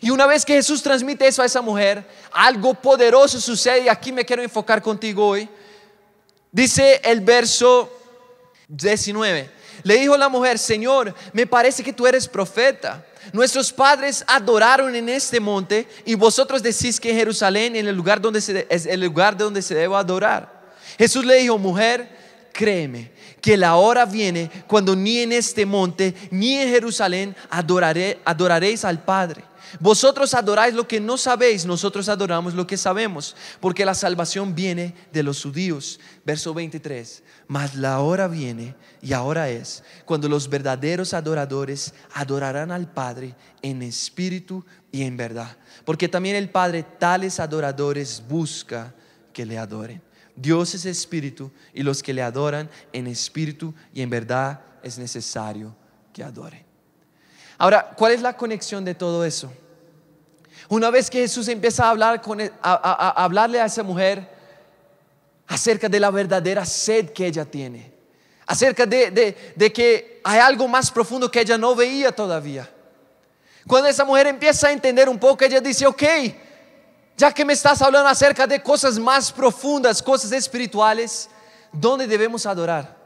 Y 0.00 0.10
una 0.10 0.26
vez 0.26 0.44
que 0.44 0.54
Jesús 0.54 0.82
transmite 0.82 1.26
eso 1.26 1.42
a 1.42 1.46
esa 1.46 1.62
mujer, 1.62 2.06
algo 2.32 2.74
poderoso 2.74 3.40
sucede 3.40 3.84
y 3.84 3.88
aquí 3.88 4.12
me 4.12 4.24
quiero 4.24 4.42
enfocar 4.42 4.82
contigo 4.82 5.26
hoy. 5.26 5.48
Dice 6.50 7.00
el 7.04 7.20
verso 7.20 7.90
19. 8.68 9.50
Le 9.82 9.96
dijo 9.96 10.16
la 10.16 10.28
mujer, 10.28 10.58
Señor, 10.58 11.14
me 11.32 11.46
parece 11.46 11.82
que 11.82 11.92
tú 11.92 12.06
eres 12.06 12.26
profeta. 12.26 13.04
Nuestros 13.32 13.72
padres 13.72 14.24
adoraron 14.26 14.94
en 14.94 15.08
este 15.08 15.38
monte 15.38 15.86
y 16.04 16.14
vosotros 16.14 16.62
decís 16.62 16.98
que 16.98 17.10
en 17.10 17.16
Jerusalén 17.16 17.76
en 17.76 17.86
el 17.86 17.94
lugar 17.94 18.20
donde 18.20 18.66
es 18.68 18.86
el 18.86 19.00
lugar 19.00 19.36
donde 19.36 19.62
se 19.62 19.74
debe 19.74 19.94
adorar. 19.94 20.58
Jesús 20.96 21.24
le 21.24 21.36
dijo, 21.36 21.58
mujer, 21.58 22.08
créeme 22.52 23.12
que 23.40 23.56
la 23.56 23.76
hora 23.76 24.04
viene 24.04 24.50
cuando 24.66 24.94
ni 24.96 25.18
en 25.18 25.32
este 25.32 25.64
monte 25.66 26.14
ni 26.30 26.54
en 26.54 26.68
Jerusalén 26.68 27.36
adoraré, 27.50 28.20
adoraréis 28.24 28.84
al 28.84 29.02
Padre. 29.02 29.44
Vosotros 29.80 30.34
adoráis 30.34 30.74
lo 30.74 30.88
que 30.88 31.00
no 31.00 31.18
sabéis, 31.18 31.66
nosotros 31.66 32.08
adoramos 32.08 32.54
lo 32.54 32.66
que 32.66 32.76
sabemos, 32.76 33.36
porque 33.60 33.84
la 33.84 33.94
salvación 33.94 34.54
viene 34.54 34.94
de 35.12 35.22
los 35.22 35.42
judíos. 35.42 36.00
Verso 36.24 36.54
23. 36.54 37.22
Mas 37.48 37.74
la 37.74 38.00
hora 38.00 38.28
viene 38.28 38.74
y 39.02 39.12
ahora 39.12 39.50
es 39.50 39.82
cuando 40.04 40.28
los 40.28 40.48
verdaderos 40.48 41.14
adoradores 41.14 41.94
adorarán 42.14 42.70
al 42.70 42.90
Padre 42.90 43.34
en 43.62 43.82
espíritu 43.82 44.64
y 44.90 45.02
en 45.02 45.16
verdad. 45.16 45.56
Porque 45.84 46.08
también 46.08 46.36
el 46.36 46.50
Padre 46.50 46.84
tales 46.98 47.40
adoradores 47.40 48.22
busca 48.26 48.94
que 49.32 49.46
le 49.46 49.58
adoren. 49.58 50.07
Dios 50.40 50.72
es 50.74 50.86
espíritu 50.86 51.50
y 51.74 51.82
los 51.82 52.00
que 52.00 52.14
le 52.14 52.22
adoran 52.22 52.70
en 52.92 53.08
espíritu 53.08 53.74
y 53.92 54.02
en 54.02 54.10
verdad 54.10 54.60
es 54.84 54.96
necesario 54.96 55.74
que 56.12 56.22
adoren. 56.22 56.64
Ahora, 57.58 57.90
¿cuál 57.96 58.12
es 58.12 58.22
la 58.22 58.36
conexión 58.36 58.84
de 58.84 58.94
todo 58.94 59.24
eso? 59.24 59.52
Una 60.68 60.90
vez 60.90 61.10
que 61.10 61.18
Jesús 61.18 61.48
empieza 61.48 61.86
a, 61.86 61.90
hablar 61.90 62.22
con, 62.22 62.40
e, 62.40 62.52
a, 62.62 63.24
hablarle 63.24 63.60
a 63.60 63.66
esa 63.66 63.82
mujer 63.82 64.28
acerca 65.48 65.88
de 65.88 65.98
la 65.98 66.10
verdadera 66.10 66.64
sed 66.64 67.10
que 67.10 67.26
ella 67.26 67.44
tiene, 67.44 67.92
acerca 68.46 68.86
de, 68.86 69.34
de 69.56 69.72
que 69.72 70.20
hay 70.22 70.38
algo 70.38 70.68
más 70.68 70.88
profundo 70.92 71.28
que 71.28 71.40
ella 71.40 71.58
no 71.58 71.74
veía 71.74 72.12
todavía. 72.12 72.70
Cuando 73.66 73.88
esa 73.88 74.04
mujer 74.04 74.28
empieza 74.28 74.68
a 74.68 74.72
entender 74.72 75.08
un 75.08 75.18
poco, 75.18 75.44
ella 75.44 75.60
dice, 75.60 75.84
ok, 75.84 76.02
ya 77.18 77.32
que 77.32 77.44
me 77.44 77.52
estás 77.52 77.82
hablando 77.82 78.08
acerca 78.08 78.46
de 78.46 78.62
cosas 78.62 78.96
más 78.96 79.32
profundas, 79.32 80.00
cosas 80.00 80.30
espirituales, 80.30 81.28
¿dónde 81.72 82.06
debemos 82.06 82.46
adorar? 82.46 82.96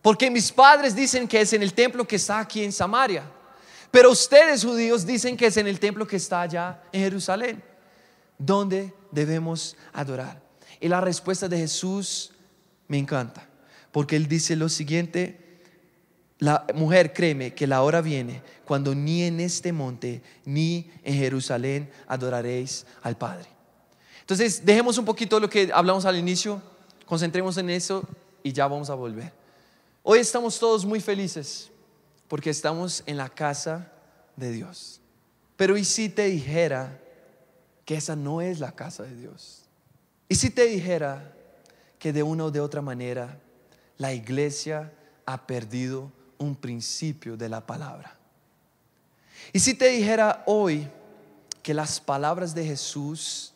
Porque 0.00 0.30
mis 0.30 0.52
padres 0.52 0.94
dicen 0.94 1.26
que 1.26 1.40
es 1.40 1.52
en 1.52 1.64
el 1.64 1.74
templo 1.74 2.06
que 2.06 2.14
está 2.14 2.38
aquí 2.38 2.62
en 2.62 2.70
Samaria. 2.70 3.24
Pero 3.90 4.12
ustedes 4.12 4.64
judíos 4.64 5.04
dicen 5.04 5.36
que 5.36 5.46
es 5.46 5.56
en 5.56 5.66
el 5.66 5.80
templo 5.80 6.06
que 6.06 6.14
está 6.14 6.42
allá 6.42 6.80
en 6.92 7.02
Jerusalén. 7.02 7.62
¿Dónde 8.38 8.94
debemos 9.10 9.76
adorar? 9.92 10.40
Y 10.78 10.86
la 10.86 11.00
respuesta 11.00 11.48
de 11.48 11.58
Jesús 11.58 12.30
me 12.86 12.98
encanta, 12.98 13.48
porque 13.90 14.14
él 14.14 14.28
dice 14.28 14.54
lo 14.54 14.68
siguiente, 14.68 15.47
la 16.38 16.64
mujer, 16.74 17.12
créeme 17.12 17.52
que 17.52 17.66
la 17.66 17.82
hora 17.82 18.00
viene 18.00 18.42
cuando 18.64 18.94
ni 18.94 19.22
en 19.24 19.40
este 19.40 19.72
monte 19.72 20.22
ni 20.44 20.90
en 21.02 21.14
Jerusalén 21.14 21.90
adoraréis 22.06 22.86
al 23.02 23.16
Padre. 23.16 23.48
Entonces, 24.20 24.64
dejemos 24.64 24.98
un 24.98 25.04
poquito 25.04 25.40
lo 25.40 25.48
que 25.48 25.70
hablamos 25.72 26.04
al 26.04 26.16
inicio, 26.16 26.62
concentremos 27.06 27.56
en 27.58 27.70
eso 27.70 28.06
y 28.42 28.52
ya 28.52 28.68
vamos 28.68 28.88
a 28.88 28.94
volver. 28.94 29.32
Hoy 30.02 30.20
estamos 30.20 30.58
todos 30.58 30.84
muy 30.84 31.00
felices 31.00 31.70
porque 32.28 32.50
estamos 32.50 33.02
en 33.06 33.16
la 33.16 33.28
casa 33.28 33.90
de 34.36 34.52
Dios. 34.52 35.00
Pero 35.56 35.76
¿y 35.76 35.84
si 35.84 36.08
te 36.08 36.26
dijera 36.26 37.00
que 37.84 37.96
esa 37.96 38.14
no 38.14 38.40
es 38.40 38.60
la 38.60 38.72
casa 38.72 39.02
de 39.02 39.16
Dios? 39.16 39.64
¿Y 40.28 40.36
si 40.36 40.50
te 40.50 40.66
dijera 40.66 41.34
que 41.98 42.12
de 42.12 42.22
una 42.22 42.44
o 42.44 42.50
de 42.52 42.60
otra 42.60 42.80
manera 42.80 43.40
la 43.96 44.12
iglesia 44.12 44.92
ha 45.26 45.46
perdido 45.46 46.12
un 46.38 46.54
principio 46.56 47.36
de 47.36 47.48
la 47.48 47.64
palabra? 47.66 48.16
¿Y 49.52 49.60
si 49.60 49.74
te 49.74 49.88
dijera 49.88 50.42
hoy 50.46 50.88
que 51.62 51.74
las 51.74 52.00
palabras 52.00 52.54
de 52.54 52.64
Jesús 52.64 53.52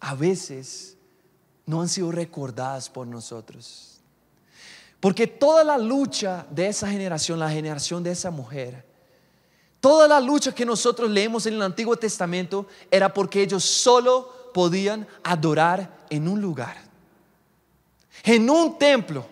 a 0.00 0.14
veces 0.14 0.96
no 1.66 1.80
han 1.80 1.88
sido 1.88 2.12
recordadas 2.12 2.88
por 2.88 3.06
nosotros? 3.06 4.00
Porque 5.00 5.26
toda 5.26 5.64
la 5.64 5.78
lucha 5.78 6.46
de 6.50 6.68
esa 6.68 6.88
generación, 6.88 7.38
la 7.38 7.50
generación 7.50 8.02
de 8.02 8.12
esa 8.12 8.30
mujer, 8.30 8.86
toda 9.80 10.06
la 10.06 10.20
lucha 10.20 10.54
que 10.54 10.64
nosotros 10.64 11.10
leemos 11.10 11.44
en 11.46 11.54
el 11.54 11.62
Antiguo 11.62 11.96
Testamento 11.96 12.68
era 12.88 13.12
porque 13.12 13.42
ellos 13.42 13.64
solo 13.64 14.52
podían 14.54 15.06
adorar 15.24 16.06
en 16.08 16.28
un 16.28 16.40
lugar, 16.40 16.76
en 18.22 18.48
un 18.48 18.78
templo. 18.78 19.26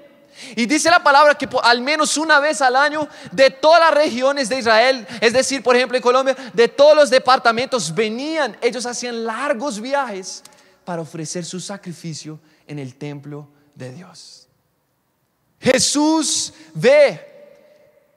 Y 0.57 0.67
dice 0.67 0.91
la 0.91 1.03
palabra 1.03 1.37
que 1.37 1.49
al 1.63 1.81
menos 1.81 2.17
una 2.17 2.41
vez 2.41 2.61
al 2.61 2.77
año 2.77 3.09
de 3.33 3.51
todas 3.51 3.81
las 3.81 3.95
regiones 3.95 4.49
de 4.49 4.59
Israel, 4.59 5.07
es 5.21 5.33
decir, 5.33 5.63
por 5.63 5.77
ejemplo 5.77 5.97
en 5.97 6.03
Colombia, 6.03 6.37
de 6.53 6.69
todos 6.69 6.97
los 6.97 7.11
departamentos 7.11 7.95
venían, 7.95 8.57
ellos 8.61 8.87
hacían 8.87 9.25
largos 9.25 9.81
viajes 9.81 10.43
para 10.85 11.03
ofrecer 11.03 11.45
su 11.45 11.61
sacrificio 11.61 12.41
en 12.67 12.79
el 12.79 12.97
templo 12.97 13.49
de 13.75 13.93
Dios. 13.93 14.49
Jesús 15.61 16.53
ve, 16.75 17.30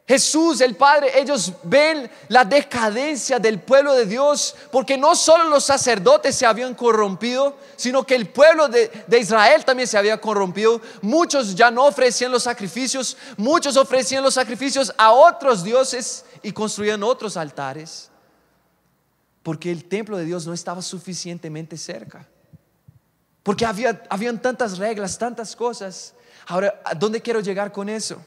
Jesús, 0.05 0.59
el 0.59 0.75
Padre, 0.75 1.17
ellos 1.17 1.53
ven 1.63 2.11
la 2.27 2.43
decadencia 2.43 3.39
del 3.39 3.59
pueblo 3.61 3.93
de 3.93 4.05
Dios, 4.05 4.53
porque 4.69 4.97
no 4.97 5.15
solo 5.15 5.45
los 5.45 5.63
sacerdotes 5.63 6.35
se 6.35 6.45
habían 6.45 6.75
corrompido, 6.75 7.57
sino 7.77 8.05
que 8.05 8.15
el 8.15 8.27
pueblo 8.27 8.67
de, 8.67 8.91
Israel 9.17 9.63
también 9.63 9.87
se 9.87 9.97
había 9.97 10.19
corrompido. 10.19 10.81
Muchos 11.01 11.55
ya 11.55 11.71
no 11.71 11.85
ofrecían 11.85 12.31
los 12.31 12.43
sacrificios, 12.43 13.15
muchos 13.37 13.77
ofrecían 13.77 14.23
los 14.23 14.33
sacrificios 14.33 14.93
a 14.97 15.11
otros 15.11 15.63
dioses 15.63 16.25
y 16.41 16.51
construían 16.51 17.01
otros 17.01 17.37
altares, 17.37 18.09
porque 19.41 19.71
el 19.71 19.85
templo 19.85 20.17
de 20.17 20.25
Dios 20.25 20.45
no 20.45 20.53
estaba 20.53 20.81
suficientemente 20.81 21.77
cerca, 21.77 22.27
porque 23.41 23.65
había, 23.65 24.03
habían 24.09 24.41
tantas 24.41 24.77
reglas, 24.77 25.17
tantas 25.17 25.55
cosas 25.55 26.13
Ahora, 26.47 26.81
¿a 26.83 26.93
dónde 26.93 27.21
quiero 27.21 27.39
llegar 27.39 27.71
con 27.71 27.89
eso? 27.89 28.21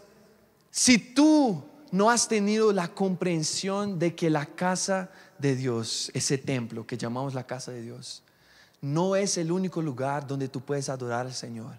Si 0.76 0.98
tú 0.98 1.64
no 1.90 2.10
has 2.10 2.28
tenido 2.28 2.70
la 2.70 2.88
comprensión 2.88 3.98
de 3.98 4.14
que 4.14 4.28
la 4.28 4.44
casa 4.44 5.10
de 5.38 5.56
Dios, 5.56 6.10
ese 6.12 6.36
templo 6.36 6.86
que 6.86 6.98
llamamos 6.98 7.32
la 7.32 7.46
casa 7.46 7.72
de 7.72 7.80
Dios, 7.80 8.22
no 8.82 9.16
es 9.16 9.38
el 9.38 9.50
único 9.50 9.80
lugar 9.80 10.26
donde 10.26 10.48
tú 10.48 10.60
puedes 10.60 10.90
adorar 10.90 11.24
al 11.24 11.32
Señor, 11.32 11.76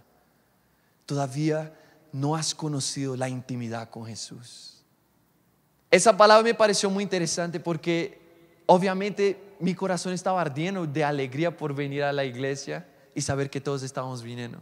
todavía 1.06 1.78
no 2.12 2.36
has 2.36 2.56
conocido 2.56 3.16
la 3.16 3.30
intimidad 3.30 3.88
con 3.92 4.08
Jesús. 4.08 4.82
Esa 5.92 6.18
palabra 6.18 6.44
me 6.44 6.56
pareció 6.56 6.90
muy 6.90 7.04
interesante 7.04 7.60
porque 7.60 8.20
obviamente 8.66 9.40
mi 9.60 9.76
corazón 9.76 10.14
estaba 10.14 10.42
ardiendo 10.42 10.88
de 10.88 11.04
alegría 11.04 11.56
por 11.56 11.76
venir 11.76 12.02
a 12.02 12.12
la 12.12 12.26
iglesia 12.26 12.88
y 13.14 13.22
saber 13.22 13.52
que 13.52 13.62
todos 13.62 13.84
estábamos 13.84 14.24
viniendo. 14.24 14.60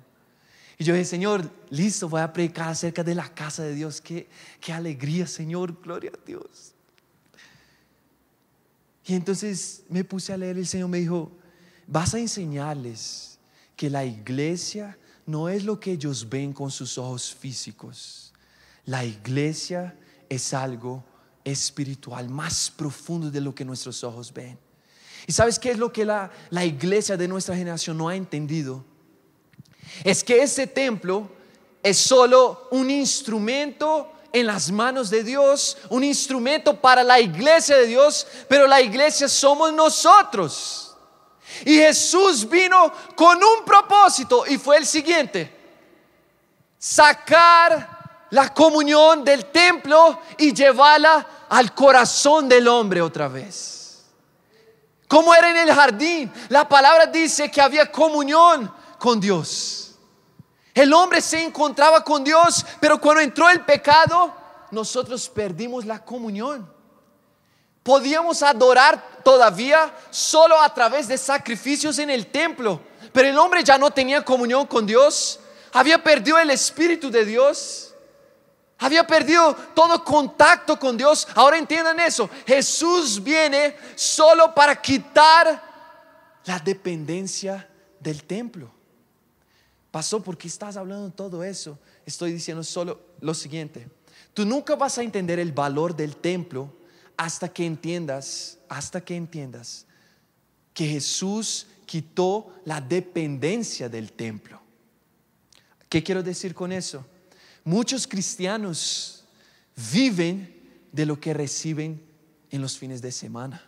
Y 0.78 0.84
yo 0.84 0.94
dije, 0.94 1.06
Señor, 1.06 1.50
listo, 1.70 2.10
voy 2.10 2.22
a 2.22 2.34
predicar 2.34 2.70
acerca 2.70 3.04
de 3.04 3.16
la 3.16 3.34
casa 3.34 3.64
de 3.64 3.74
Dios. 3.74 4.02
Qué, 4.02 4.28
qué 4.60 4.74
alegría, 4.74 5.26
Señor, 5.26 5.80
gloria 5.82 6.12
a 6.14 6.26
Dios. 6.26 6.74
Y 9.06 9.14
entonces 9.14 9.84
me 9.90 10.04
puse 10.04 10.34
a 10.34 10.38
leer, 10.38 10.58
el 10.58 10.68
Señor 10.68 10.90
me 10.90 11.00
dijo, 11.00 11.32
vas 11.88 12.14
a 12.14 12.20
enseñarles 12.20 13.40
que 13.76 13.90
la 13.90 14.04
iglesia 14.04 14.98
no 15.26 15.48
es 15.48 15.64
lo 15.64 15.80
que 15.80 15.92
ellos 15.92 16.28
ven 16.28 16.52
con 16.54 16.72
sus 16.72 16.98
ojos 16.98 17.34
físicos. 17.34 18.34
La 18.86 19.06
iglesia 19.06 19.98
es 20.28 20.54
algo 20.54 21.04
espiritual, 21.44 22.30
más 22.30 22.72
profundo 22.72 23.30
de 23.30 23.42
lo 23.42 23.54
que 23.54 23.64
nuestros 23.64 24.04
ojos 24.04 24.34
ven. 24.34 24.58
¿Y 25.28 25.32
sabes 25.32 25.58
qué 25.58 25.72
es 25.72 25.78
lo 25.78 25.92
que 25.92 26.06
la, 26.06 26.32
la 26.50 26.66
iglesia 26.66 27.18
de 27.18 27.28
nuestra 27.28 27.56
generación 27.56 27.98
no 27.98 28.10
ha 28.10 28.16
entendido? 28.16 28.84
Es 30.04 30.24
que 30.24 30.42
ese 30.42 30.68
templo 30.68 31.30
es 31.82 31.98
solo 31.98 32.68
un 32.72 32.90
instrumento 32.90 34.12
en 34.34 34.48
las 34.48 34.70
manos 34.70 35.10
de 35.10 35.24
Dios, 35.24 35.78
un 35.90 36.04
instrumento 36.04 36.80
para 36.80 37.04
la 37.04 37.20
iglesia 37.20 37.78
de 37.78 37.88
Dios, 37.88 38.28
pero 38.50 38.68
la 38.68 38.82
iglesia 38.82 39.30
somos 39.30 39.72
nosotros. 39.72 40.96
Y 41.64 41.78
Jesús 41.78 42.50
vino 42.50 42.92
con 43.16 43.38
un 43.38 43.64
propósito 43.64 44.46
y 44.46 44.58
fue 44.58 44.78
el 44.78 44.86
siguiente, 44.86 45.56
sacar 46.78 48.28
la 48.32 48.54
comunión 48.54 49.24
del 49.24 49.46
templo 49.46 50.20
y 50.38 50.54
llevarla 50.54 51.46
al 51.48 51.74
corazón 51.74 52.50
del 52.50 52.68
hombre 52.68 53.02
otra 53.02 53.28
vez. 53.28 54.04
Como 55.08 55.34
era 55.34 55.52
en 55.52 55.58
el 55.58 55.74
jardín, 55.74 56.34
la 56.50 56.68
palabra 56.68 57.06
dice 57.06 57.50
que 57.50 57.62
había 57.62 57.90
comunión 57.92 58.74
con 59.06 59.20
Dios. 59.20 59.92
El 60.74 60.92
hombre 60.92 61.22
se 61.22 61.40
encontraba 61.44 62.04
con 62.04 62.24
Dios, 62.24 62.66
pero 62.80 63.00
cuando 63.00 63.22
entró 63.22 63.48
el 63.52 63.64
pecado, 63.64 64.34
nosotros 64.72 65.30
perdimos 65.30 65.86
la 65.86 66.04
comunión. 66.04 66.68
Podíamos 67.84 68.42
adorar 68.42 69.22
todavía 69.24 69.94
solo 70.10 70.60
a 70.60 70.74
través 70.74 71.08
de 71.08 71.20
sacrificios 71.20 72.00
en 72.00 72.10
el 72.10 72.26
templo, 72.32 72.82
pero 73.14 73.28
el 73.28 73.38
hombre 73.38 73.64
ya 73.64 73.78
no 73.78 73.92
tenía 73.92 74.26
comunión 74.26 74.66
con 74.66 74.88
Dios, 74.88 75.40
había 75.72 76.02
perdido 76.02 76.40
el 76.40 76.50
Espíritu 76.50 77.12
de 77.12 77.26
Dios, 77.26 77.94
había 78.80 79.06
perdido 79.06 79.56
todo 79.76 80.04
contacto 80.04 80.80
con 80.80 80.98
Dios. 80.98 81.28
Ahora 81.36 81.60
entiendan 81.60 82.00
eso, 82.00 82.28
Jesús 82.48 83.24
viene 83.24 83.78
solo 83.94 84.56
para 84.56 84.82
quitar 84.82 85.62
la 86.46 86.58
dependencia 86.58 87.70
del 88.00 88.24
templo 88.24 88.75
pasó, 89.96 90.22
¿por 90.22 90.38
qué 90.38 90.50
estás 90.50 90.76
hablando 90.76 91.10
todo 91.10 91.42
eso? 91.42 91.80
Estoy 92.06 92.34
diciendo 92.34 92.66
solo 92.66 93.00
lo 93.22 93.34
siguiente. 93.34 93.88
Tú 94.34 94.46
nunca 94.46 94.76
vas 94.76 94.98
a 94.98 95.04
entender 95.04 95.40
el 95.40 95.54
valor 95.54 95.96
del 95.96 96.18
templo 96.18 96.70
hasta 97.16 97.48
que 97.48 97.66
entiendas, 97.66 98.58
hasta 98.68 99.00
que 99.00 99.16
entiendas 99.16 99.86
que 100.74 100.86
Jesús 100.86 101.68
quitó 101.86 102.52
la 102.66 102.82
dependencia 102.82 103.88
del 103.88 104.12
templo. 104.12 104.62
¿Qué 105.88 106.04
quiero 106.04 106.22
decir 106.22 106.54
con 106.54 106.74
eso? 106.74 107.06
Muchos 107.64 108.06
cristianos 108.06 109.24
viven 109.94 110.90
de 110.92 111.06
lo 111.06 111.22
que 111.22 111.34
reciben 111.34 112.06
en 112.52 112.62
los 112.62 112.78
fines 112.78 113.02
de 113.02 113.14
semana. 113.14 113.64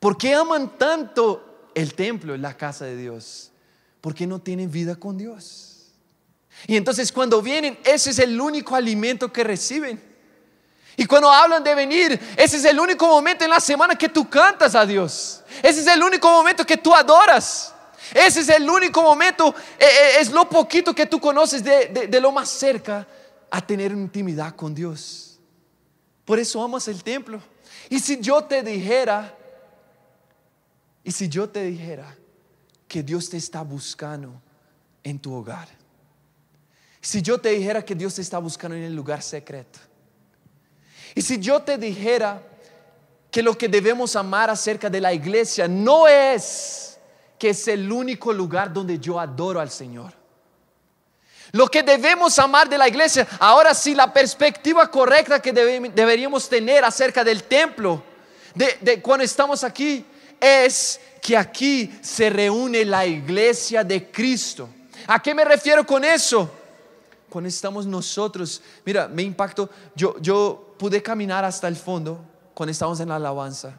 ¿Por 0.00 0.18
qué 0.18 0.34
aman 0.34 0.76
tanto 0.76 1.70
el 1.72 1.94
templo, 1.94 2.36
la 2.36 2.56
casa 2.56 2.84
de 2.84 2.96
Dios? 2.96 3.52
Porque 4.06 4.24
no 4.24 4.38
tienen 4.38 4.70
vida 4.70 4.94
con 4.94 5.18
Dios. 5.18 5.88
Y 6.68 6.76
entonces 6.76 7.10
cuando 7.10 7.42
vienen, 7.42 7.76
ese 7.82 8.10
es 8.10 8.20
el 8.20 8.40
único 8.40 8.76
alimento 8.76 9.32
que 9.32 9.42
reciben. 9.42 10.00
Y 10.96 11.06
cuando 11.06 11.28
hablan 11.28 11.64
de 11.64 11.74
venir, 11.74 12.20
ese 12.36 12.58
es 12.58 12.64
el 12.66 12.78
único 12.78 13.08
momento 13.08 13.42
en 13.42 13.50
la 13.50 13.58
semana 13.58 13.96
que 13.96 14.08
tú 14.08 14.30
cantas 14.30 14.76
a 14.76 14.86
Dios. 14.86 15.42
Ese 15.60 15.80
es 15.80 15.88
el 15.88 16.00
único 16.00 16.30
momento 16.30 16.64
que 16.64 16.76
tú 16.76 16.94
adoras. 16.94 17.74
Ese 18.14 18.42
es 18.42 18.48
el 18.48 18.70
único 18.70 19.02
momento, 19.02 19.52
eh, 19.76 19.84
eh, 19.84 20.20
es 20.20 20.30
lo 20.30 20.48
poquito 20.48 20.94
que 20.94 21.06
tú 21.06 21.18
conoces 21.18 21.64
de, 21.64 22.06
de 22.08 22.20
lo 22.20 22.30
más 22.30 22.48
cerca 22.48 23.08
a 23.50 23.60
tener 23.60 23.90
intimidad 23.90 24.54
con 24.54 24.72
Dios. 24.72 25.40
Por 26.24 26.38
eso 26.38 26.62
amas 26.62 26.86
el 26.86 27.02
templo. 27.02 27.42
Y 27.90 27.98
si 27.98 28.20
yo 28.20 28.44
te 28.44 28.62
dijera, 28.62 29.36
y 31.02 31.10
si 31.10 31.28
yo 31.28 31.48
te 31.48 31.64
dijera 31.64 32.16
que 32.88 33.02
Dios 33.02 33.28
te 33.28 33.36
está 33.36 33.62
buscando 33.62 34.40
en 35.02 35.18
tu 35.18 35.34
hogar. 35.34 35.68
Si 37.00 37.22
yo 37.22 37.38
te 37.38 37.50
dijera 37.50 37.84
que 37.84 37.94
Dios 37.94 38.14
te 38.14 38.22
está 38.22 38.38
buscando 38.38 38.76
en 38.76 38.82
el 38.82 38.94
lugar 38.94 39.22
secreto. 39.22 39.78
Y 41.14 41.22
si 41.22 41.38
yo 41.38 41.62
te 41.62 41.78
dijera 41.78 42.42
que 43.30 43.42
lo 43.42 43.56
que 43.56 43.68
debemos 43.68 44.16
amar 44.16 44.50
acerca 44.50 44.90
de 44.90 45.00
la 45.00 45.12
iglesia 45.12 45.68
no 45.68 46.08
es 46.08 46.98
que 47.38 47.50
es 47.50 47.68
el 47.68 47.90
único 47.90 48.32
lugar 48.32 48.72
donde 48.72 48.98
yo 48.98 49.20
adoro 49.20 49.60
al 49.60 49.70
Señor. 49.70 50.12
Lo 51.52 51.68
que 51.68 51.82
debemos 51.82 52.38
amar 52.38 52.68
de 52.68 52.76
la 52.76 52.88
iglesia, 52.88 53.26
ahora 53.38 53.72
sí, 53.72 53.94
la 53.94 54.12
perspectiva 54.12 54.90
correcta 54.90 55.40
que 55.40 55.52
deberíamos 55.52 56.48
tener 56.48 56.84
acerca 56.84 57.22
del 57.22 57.44
templo, 57.44 58.02
de, 58.54 58.78
de 58.80 59.00
cuando 59.00 59.24
estamos 59.24 59.62
aquí, 59.62 60.04
es 60.40 61.00
que 61.22 61.36
aquí 61.36 61.92
se 62.02 62.30
reúne 62.30 62.84
la 62.84 63.06
iglesia 63.06 63.82
de 63.82 64.10
Cristo. 64.10 64.68
¿A 65.06 65.20
qué 65.20 65.34
me 65.34 65.44
refiero 65.44 65.86
con 65.86 66.04
eso? 66.04 66.50
Cuando 67.28 67.48
estamos 67.48 67.86
nosotros, 67.86 68.62
mira, 68.84 69.08
me 69.08 69.22
impactó, 69.22 69.68
yo, 69.94 70.16
yo 70.20 70.74
pude 70.78 71.02
caminar 71.02 71.44
hasta 71.44 71.68
el 71.68 71.76
fondo 71.76 72.24
cuando 72.54 72.70
estamos 72.70 73.00
en 73.00 73.08
la 73.08 73.16
alabanza 73.16 73.78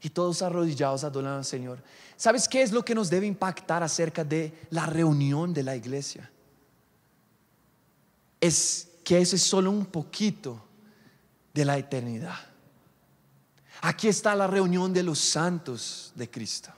y 0.00 0.10
todos 0.10 0.42
arrodillados 0.42 1.04
adorando 1.04 1.38
al 1.38 1.44
Señor. 1.44 1.82
¿Sabes 2.16 2.48
qué 2.48 2.62
es 2.62 2.72
lo 2.72 2.84
que 2.84 2.94
nos 2.94 3.10
debe 3.10 3.26
impactar 3.26 3.82
acerca 3.82 4.24
de 4.24 4.52
la 4.70 4.86
reunión 4.86 5.52
de 5.52 5.62
la 5.62 5.76
iglesia? 5.76 6.30
Es 8.40 8.88
que 9.04 9.20
ese 9.20 9.36
es 9.36 9.42
solo 9.42 9.70
un 9.70 9.86
poquito 9.86 10.60
de 11.52 11.64
la 11.64 11.76
eternidad. 11.78 12.47
Aquí 13.82 14.08
está 14.08 14.34
la 14.34 14.46
reunión 14.46 14.92
de 14.92 15.02
los 15.02 15.18
santos 15.18 16.12
de 16.14 16.30
Cristo. 16.30 16.70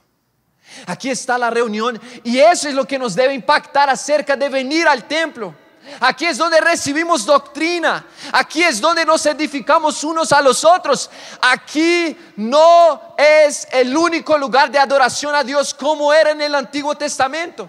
Aquí 0.87 1.11
está 1.11 1.37
la 1.37 1.51
reunión 1.51 2.01
y 2.23 2.39
eso 2.39 2.69
es 2.69 2.75
lo 2.75 2.87
que 2.87 2.99
nos 2.99 3.15
debe 3.15 3.35
impactar 3.35 3.91
acerca 3.91 4.37
de 4.37 4.49
venir 4.49 4.87
al 4.87 5.09
templo. 5.09 5.55
Aquí 5.99 6.27
es 6.27 6.37
donde 6.37 6.61
recibimos 6.61 7.25
doctrina. 7.25 8.07
Aquí 8.33 8.63
es 8.63 8.81
donde 8.81 9.05
nos 9.05 9.25
edificamos 9.27 10.05
unos 10.05 10.31
a 10.31 10.41
los 10.41 10.65
otros. 10.65 11.11
Aquí 11.41 12.17
no 12.37 13.15
es 13.17 13.67
el 13.73 13.97
único 13.97 14.37
lugar 14.39 14.71
de 14.71 14.79
adoración 14.79 15.35
a 15.35 15.43
Dios 15.43 15.75
como 15.75 16.13
era 16.13 16.31
en 16.31 16.43
el 16.43 16.55
Antiguo 16.55 16.95
Testamento. 16.95 17.69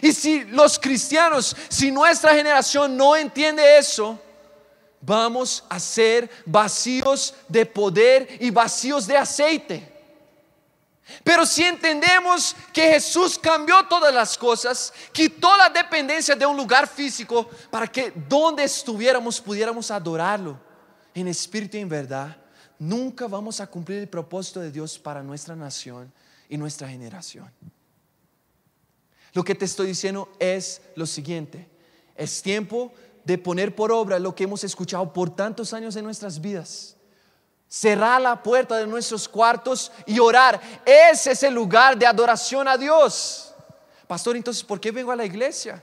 Y 0.00 0.12
si 0.12 0.44
los 0.44 0.78
cristianos, 0.78 1.54
si 1.68 1.90
nuestra 1.90 2.34
generación 2.34 2.96
no 2.96 3.14
entiende 3.14 3.78
eso, 3.78 4.18
vamos 5.00 5.64
a 5.68 5.80
ser 5.80 6.30
vacíos 6.44 7.34
de 7.48 7.66
poder 7.66 8.36
y 8.40 8.50
vacíos 8.50 9.06
de 9.06 9.16
aceite. 9.16 10.00
Pero 11.24 11.44
si 11.44 11.64
entendemos 11.64 12.54
que 12.72 12.92
Jesús 12.92 13.38
cambió 13.38 13.84
todas 13.88 14.14
las 14.14 14.38
cosas, 14.38 14.92
quitó 15.12 15.56
la 15.56 15.68
dependencia 15.68 16.36
de 16.36 16.46
un 16.46 16.56
lugar 16.56 16.86
físico 16.86 17.48
para 17.70 17.86
que 17.86 18.12
donde 18.28 18.64
estuviéramos 18.64 19.40
pudiéramos 19.40 19.90
adorarlo 19.90 20.58
en 21.14 21.26
espíritu 21.26 21.76
y 21.76 21.80
en 21.80 21.88
verdad, 21.88 22.36
nunca 22.78 23.26
vamos 23.26 23.60
a 23.60 23.66
cumplir 23.66 23.98
el 23.98 24.08
propósito 24.08 24.60
de 24.60 24.70
Dios 24.70 24.98
para 24.98 25.22
nuestra 25.22 25.56
nación 25.56 26.12
y 26.48 26.56
nuestra 26.56 26.88
generación. 26.88 27.50
Lo 29.32 29.44
que 29.44 29.54
te 29.54 29.64
estoy 29.64 29.88
diciendo 29.88 30.32
es 30.38 30.80
lo 30.94 31.06
siguiente, 31.06 31.68
es 32.16 32.42
tiempo 32.42 32.92
de 33.24 33.38
poner 33.38 33.74
por 33.74 33.92
obra 33.92 34.18
lo 34.18 34.34
que 34.34 34.44
hemos 34.44 34.64
escuchado 34.64 35.12
por 35.12 35.34
tantos 35.34 35.72
años 35.72 35.96
en 35.96 36.04
nuestras 36.04 36.40
vidas. 36.40 36.96
Cerrar 37.68 38.20
la 38.20 38.42
puerta 38.42 38.76
de 38.76 38.86
nuestros 38.86 39.28
cuartos 39.28 39.92
y 40.06 40.18
orar. 40.18 40.60
Ese 40.84 41.32
es 41.32 41.42
el 41.42 41.54
lugar 41.54 41.96
de 41.96 42.06
adoración 42.06 42.66
a 42.66 42.76
Dios. 42.76 43.54
Pastor, 44.06 44.36
entonces, 44.36 44.64
¿por 44.64 44.80
qué 44.80 44.90
vengo 44.90 45.12
a 45.12 45.16
la 45.16 45.24
iglesia? 45.24 45.82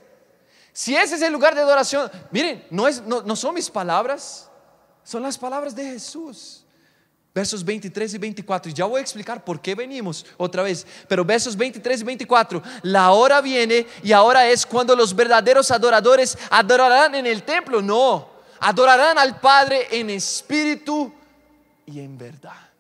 Si 0.74 0.96
ese 0.96 1.16
es 1.16 1.22
el 1.22 1.32
lugar 1.32 1.56
de 1.56 1.62
adoración, 1.62 2.12
miren, 2.30 2.66
no, 2.70 2.88
es, 2.88 3.02
no, 3.02 3.22
no 3.22 3.36
son 3.36 3.56
mis 3.56 3.70
palabras, 3.70 4.50
son 5.04 5.24
las 5.24 5.38
palabras 5.38 5.74
de 5.74 5.86
Jesús 5.86 6.67
versos 7.38 7.64
23 7.64 8.16
y 8.16 8.18
24. 8.18 8.72
Y 8.72 8.74
ya 8.74 8.86
voy 8.86 8.98
a 8.98 9.02
explicar 9.02 9.46
por 9.46 9.62
qué 9.62 9.76
venimos 9.76 10.26
otra 10.38 10.64
vez. 10.64 10.88
Pero 11.08 11.24
versos 11.24 11.56
23 11.56 12.02
y 12.02 12.04
24. 12.04 12.64
La 12.82 13.12
hora 13.12 13.42
viene 13.42 13.86
y 14.02 14.12
ahora 14.12 14.50
es 14.50 14.66
cuando 14.66 14.96
los 14.96 15.16
verdaderos 15.16 15.70
adoradores 15.70 16.36
adorarán 16.50 17.14
en 17.14 17.28
el 17.28 17.44
templo. 17.44 17.80
No. 17.80 18.28
adorarán 18.60 19.20
al 19.20 19.40
Padre 19.40 19.88
en 19.92 20.10
espíritu 20.10 21.14
y 21.86 22.00
en 22.00 22.18
verdad. 22.18 22.72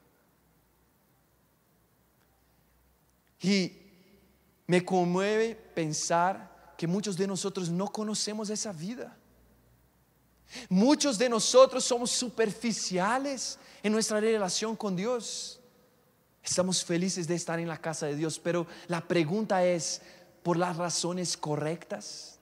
Y 3.39 3.71
me 4.65 4.83
conmueve 4.83 5.53
pensar 5.53 6.73
que 6.75 6.87
muchos 6.87 7.15
de 7.15 7.27
nosotros 7.27 7.69
no 7.69 7.91
conocemos 7.91 8.49
esa 8.49 8.71
vida. 8.71 9.15
Muchos 10.67 11.19
de 11.19 11.29
nosotros 11.29 11.83
somos 11.83 12.09
superficiales 12.09 13.59
en 13.87 13.93
nuestra 13.93 14.19
relación 14.19 14.75
con 14.75 14.97
Dios. 14.97 15.61
Estamos 16.43 16.83
felices 16.83 17.25
de 17.25 17.35
estar 17.35 17.57
en 17.59 17.69
la 17.69 17.79
casa 17.79 18.05
de 18.05 18.17
Dios, 18.17 18.37
pero 18.37 18.67
la 18.87 19.07
pregunta 19.07 19.65
es, 19.65 20.01
¿por 20.43 20.57
las 20.57 20.75
razones 20.75 21.37
correctas? 21.37 22.37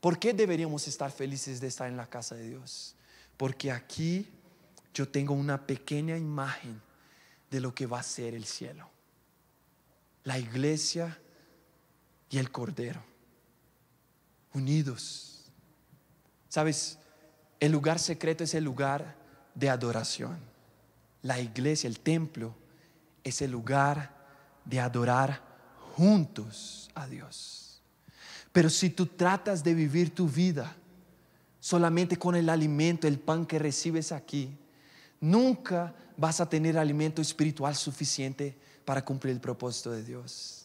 ¿Por 0.00 0.18
qué 0.18 0.32
deberíamos 0.32 0.86
estar 0.86 1.10
felices 1.10 1.60
de 1.60 1.66
estar 1.66 1.88
en 1.88 1.96
la 1.96 2.08
casa 2.08 2.36
de 2.36 2.50
Dios? 2.50 2.94
Porque 3.36 3.72
aquí 3.72 4.28
yo 4.94 5.08
tengo 5.08 5.34
una 5.34 5.66
pequeña 5.66 6.16
imagen 6.16 6.80
de 7.50 7.60
lo 7.60 7.74
que 7.74 7.86
va 7.86 7.98
a 7.98 8.04
ser 8.04 8.34
el 8.34 8.44
cielo. 8.44 8.88
La 10.22 10.38
iglesia 10.38 11.18
y 12.30 12.38
el 12.38 12.52
Cordero, 12.52 13.02
unidos. 14.54 15.50
Sabes, 16.48 16.98
el 17.58 17.72
lugar 17.72 17.98
secreto 17.98 18.44
es 18.44 18.54
el 18.54 18.62
lugar 18.62 19.17
de 19.58 19.68
adoración. 19.68 20.38
La 21.22 21.40
iglesia, 21.40 21.88
el 21.88 22.00
templo, 22.00 22.54
es 23.24 23.42
el 23.42 23.50
lugar 23.50 24.16
de 24.64 24.80
adorar 24.80 25.42
juntos 25.94 26.90
a 26.94 27.06
Dios. 27.06 27.80
Pero 28.52 28.70
si 28.70 28.90
tú 28.90 29.06
tratas 29.06 29.64
de 29.64 29.74
vivir 29.74 30.14
tu 30.14 30.28
vida 30.28 30.74
solamente 31.60 32.16
con 32.16 32.36
el 32.36 32.48
alimento, 32.48 33.06
el 33.06 33.18
pan 33.18 33.44
que 33.44 33.58
recibes 33.58 34.12
aquí, 34.12 34.56
nunca 35.20 35.94
vas 36.16 36.40
a 36.40 36.48
tener 36.48 36.78
alimento 36.78 37.20
espiritual 37.20 37.74
suficiente 37.74 38.56
para 38.84 39.04
cumplir 39.04 39.34
el 39.34 39.40
propósito 39.40 39.90
de 39.90 40.04
Dios. 40.04 40.57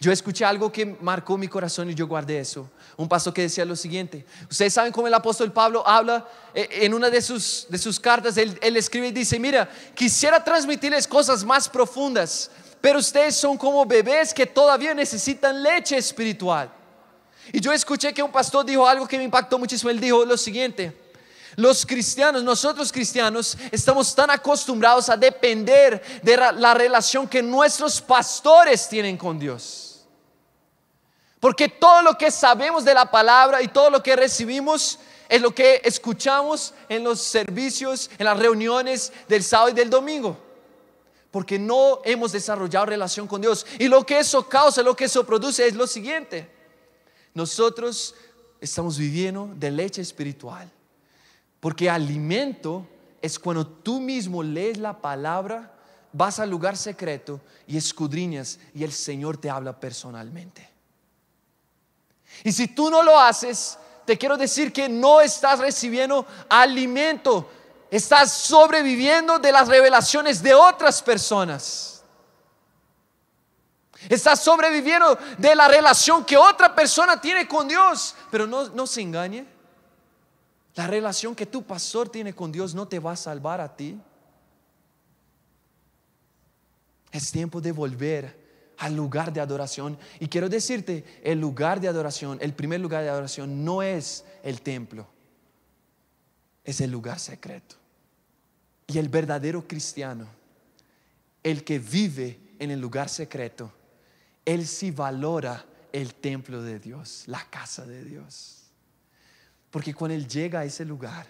Yo 0.00 0.12
escuché 0.12 0.44
algo 0.44 0.70
que 0.70 0.84
marcó 1.00 1.36
mi 1.36 1.48
corazón 1.48 1.90
y 1.90 1.94
yo 1.94 2.06
guardé 2.06 2.38
eso. 2.40 2.70
Un 2.96 3.08
paso 3.08 3.32
que 3.32 3.42
decía 3.42 3.64
lo 3.64 3.76
siguiente. 3.76 4.24
Ustedes 4.50 4.72
saben 4.72 4.92
cómo 4.92 5.06
el 5.06 5.14
apóstol 5.14 5.52
Pablo 5.52 5.86
habla 5.86 6.26
eh, 6.54 6.68
en 6.70 6.94
una 6.94 7.10
de 7.10 7.22
sus, 7.22 7.66
de 7.68 7.78
sus 7.78 7.98
cartas. 7.98 8.36
Él, 8.36 8.58
él 8.62 8.76
escribe 8.76 9.08
y 9.08 9.12
dice, 9.12 9.38
mira, 9.38 9.68
quisiera 9.94 10.42
transmitirles 10.42 11.08
cosas 11.08 11.44
más 11.44 11.68
profundas, 11.68 12.50
pero 12.80 12.98
ustedes 12.98 13.36
son 13.36 13.56
como 13.56 13.84
bebés 13.86 14.32
que 14.34 14.46
todavía 14.46 14.94
necesitan 14.94 15.62
leche 15.62 15.96
espiritual. 15.96 16.70
Y 17.52 17.60
yo 17.60 17.72
escuché 17.72 18.12
que 18.12 18.22
un 18.22 18.30
pastor 18.30 18.64
dijo 18.64 18.86
algo 18.86 19.08
que 19.08 19.18
me 19.18 19.24
impactó 19.24 19.58
muchísimo. 19.58 19.90
Él 19.90 20.00
dijo 20.00 20.24
lo 20.24 20.36
siguiente. 20.36 21.09
Los 21.56 21.84
cristianos, 21.84 22.42
nosotros 22.42 22.92
cristianos, 22.92 23.56
estamos 23.70 24.14
tan 24.14 24.30
acostumbrados 24.30 25.08
a 25.08 25.16
depender 25.16 26.02
de 26.22 26.36
la 26.36 26.74
relación 26.74 27.26
que 27.26 27.42
nuestros 27.42 28.00
pastores 28.00 28.88
tienen 28.88 29.16
con 29.16 29.38
Dios. 29.38 30.06
Porque 31.40 31.68
todo 31.68 32.02
lo 32.02 32.18
que 32.18 32.30
sabemos 32.30 32.84
de 32.84 32.94
la 32.94 33.10
palabra 33.10 33.62
y 33.62 33.68
todo 33.68 33.90
lo 33.90 34.02
que 34.02 34.14
recibimos 34.14 34.98
es 35.28 35.40
lo 35.40 35.54
que 35.54 35.80
escuchamos 35.84 36.74
en 36.88 37.02
los 37.02 37.20
servicios, 37.20 38.10
en 38.18 38.26
las 38.26 38.38
reuniones 38.38 39.12
del 39.26 39.42
sábado 39.42 39.70
y 39.70 39.74
del 39.74 39.88
domingo. 39.90 40.36
Porque 41.30 41.58
no 41.58 42.00
hemos 42.04 42.32
desarrollado 42.32 42.86
relación 42.86 43.26
con 43.26 43.40
Dios. 43.40 43.64
Y 43.78 43.88
lo 43.88 44.04
que 44.04 44.18
eso 44.18 44.48
causa, 44.48 44.82
lo 44.82 44.94
que 44.94 45.04
eso 45.04 45.24
produce 45.24 45.66
es 45.66 45.74
lo 45.74 45.86
siguiente. 45.86 46.50
Nosotros 47.32 48.14
estamos 48.60 48.98
viviendo 48.98 49.50
de 49.54 49.70
leche 49.70 50.02
espiritual 50.02 50.70
porque 51.60 51.90
alimento 51.90 52.86
es 53.20 53.38
cuando 53.38 53.66
tú 53.66 54.00
mismo 54.00 54.42
lees 54.42 54.78
la 54.78 55.00
palabra, 55.00 55.72
vas 56.12 56.40
al 56.40 56.50
lugar 56.50 56.76
secreto 56.76 57.40
y 57.66 57.76
escudriñas 57.76 58.58
y 58.74 58.82
el 58.82 58.92
Señor 58.92 59.36
te 59.36 59.50
habla 59.50 59.78
personalmente. 59.78 60.68
Y 62.42 62.52
si 62.52 62.68
tú 62.68 62.90
no 62.90 63.02
lo 63.02 63.18
haces, 63.18 63.78
te 64.06 64.16
quiero 64.16 64.36
decir 64.36 64.72
que 64.72 64.88
no 64.88 65.20
estás 65.20 65.58
recibiendo 65.58 66.26
alimento, 66.48 67.50
estás 67.90 68.32
sobreviviendo 68.32 69.38
de 69.38 69.52
las 69.52 69.68
revelaciones 69.68 70.42
de 70.42 70.54
otras 70.54 71.02
personas. 71.02 72.02
Estás 74.08 74.42
sobreviviendo 74.42 75.18
de 75.36 75.54
la 75.54 75.68
relación 75.68 76.24
que 76.24 76.38
otra 76.38 76.74
persona 76.74 77.20
tiene 77.20 77.46
con 77.46 77.68
Dios, 77.68 78.14
pero 78.30 78.46
no, 78.46 78.68
no 78.70 78.86
se 78.86 79.02
engañe. 79.02 79.59
La 80.74 80.86
relación 80.86 81.34
que 81.34 81.46
tu 81.46 81.62
pastor 81.62 82.08
tiene 82.08 82.32
con 82.32 82.52
Dios 82.52 82.74
no 82.74 82.86
te 82.86 82.98
va 82.98 83.12
a 83.12 83.16
salvar 83.16 83.60
a 83.60 83.74
ti. 83.74 84.00
Es 87.10 87.32
tiempo 87.32 87.60
de 87.60 87.72
volver 87.72 88.40
al 88.78 88.94
lugar 88.94 89.32
de 89.32 89.40
adoración. 89.40 89.98
Y 90.20 90.28
quiero 90.28 90.48
decirte, 90.48 91.04
el 91.22 91.40
lugar 91.40 91.80
de 91.80 91.88
adoración, 91.88 92.38
el 92.40 92.54
primer 92.54 92.80
lugar 92.80 93.02
de 93.02 93.10
adoración 93.10 93.64
no 93.64 93.82
es 93.82 94.24
el 94.42 94.62
templo, 94.62 95.06
es 96.64 96.80
el 96.80 96.90
lugar 96.90 97.18
secreto. 97.18 97.76
Y 98.86 98.98
el 98.98 99.08
verdadero 99.08 99.66
cristiano, 99.66 100.26
el 101.42 101.64
que 101.64 101.78
vive 101.78 102.38
en 102.58 102.70
el 102.70 102.80
lugar 102.80 103.08
secreto, 103.08 103.72
él 104.44 104.66
sí 104.66 104.90
valora 104.90 105.64
el 105.92 106.14
templo 106.14 106.62
de 106.62 106.78
Dios, 106.78 107.24
la 107.26 107.44
casa 107.50 107.84
de 107.84 108.04
Dios. 108.04 108.59
Porque 109.70 109.94
cuando 109.94 110.14
Él 110.14 110.26
llega 110.26 110.60
a 110.60 110.64
ese 110.64 110.84
lugar, 110.84 111.26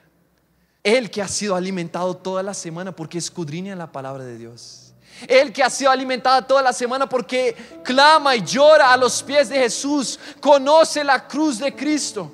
Él 0.82 1.10
que 1.10 1.20
ha 1.20 1.28
sido 1.28 1.54
alimentado 1.54 2.16
toda 2.16 2.42
la 2.42 2.54
semana 2.54 2.94
porque 2.94 3.18
escudriña 3.18 3.76
la 3.76 3.90
palabra 3.90 4.24
de 4.24 4.38
Dios. 4.38 4.94
Él 5.28 5.52
que 5.52 5.62
ha 5.62 5.68
sido 5.68 5.90
alimentado 5.90 6.42
toda 6.46 6.62
la 6.62 6.72
semana 6.72 7.06
porque 7.06 7.54
clama 7.84 8.34
y 8.36 8.42
llora 8.42 8.92
a 8.92 8.96
los 8.96 9.22
pies 9.22 9.50
de 9.50 9.58
Jesús, 9.58 10.18
conoce 10.40 11.04
la 11.04 11.26
cruz 11.28 11.58
de 11.58 11.74
Cristo, 11.74 12.32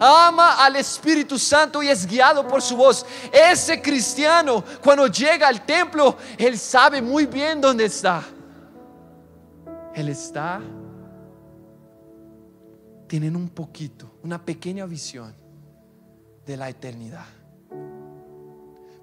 ama 0.00 0.64
al 0.64 0.74
Espíritu 0.74 1.38
Santo 1.38 1.80
y 1.80 1.88
es 1.88 2.04
guiado 2.04 2.48
por 2.48 2.60
su 2.60 2.76
voz. 2.76 3.06
Ese 3.30 3.80
cristiano, 3.80 4.64
cuando 4.82 5.06
llega 5.06 5.46
al 5.46 5.64
templo, 5.64 6.16
él 6.36 6.58
sabe 6.58 7.00
muy 7.00 7.26
bien 7.26 7.60
dónde 7.60 7.84
está. 7.84 8.24
Él 9.94 10.08
está, 10.08 10.60
tienen 13.06 13.36
un 13.36 13.48
poquito, 13.48 14.10
una 14.24 14.44
pequeña 14.44 14.86
visión 14.86 15.43
de 16.46 16.56
la 16.56 16.68
eternidad. 16.68 17.26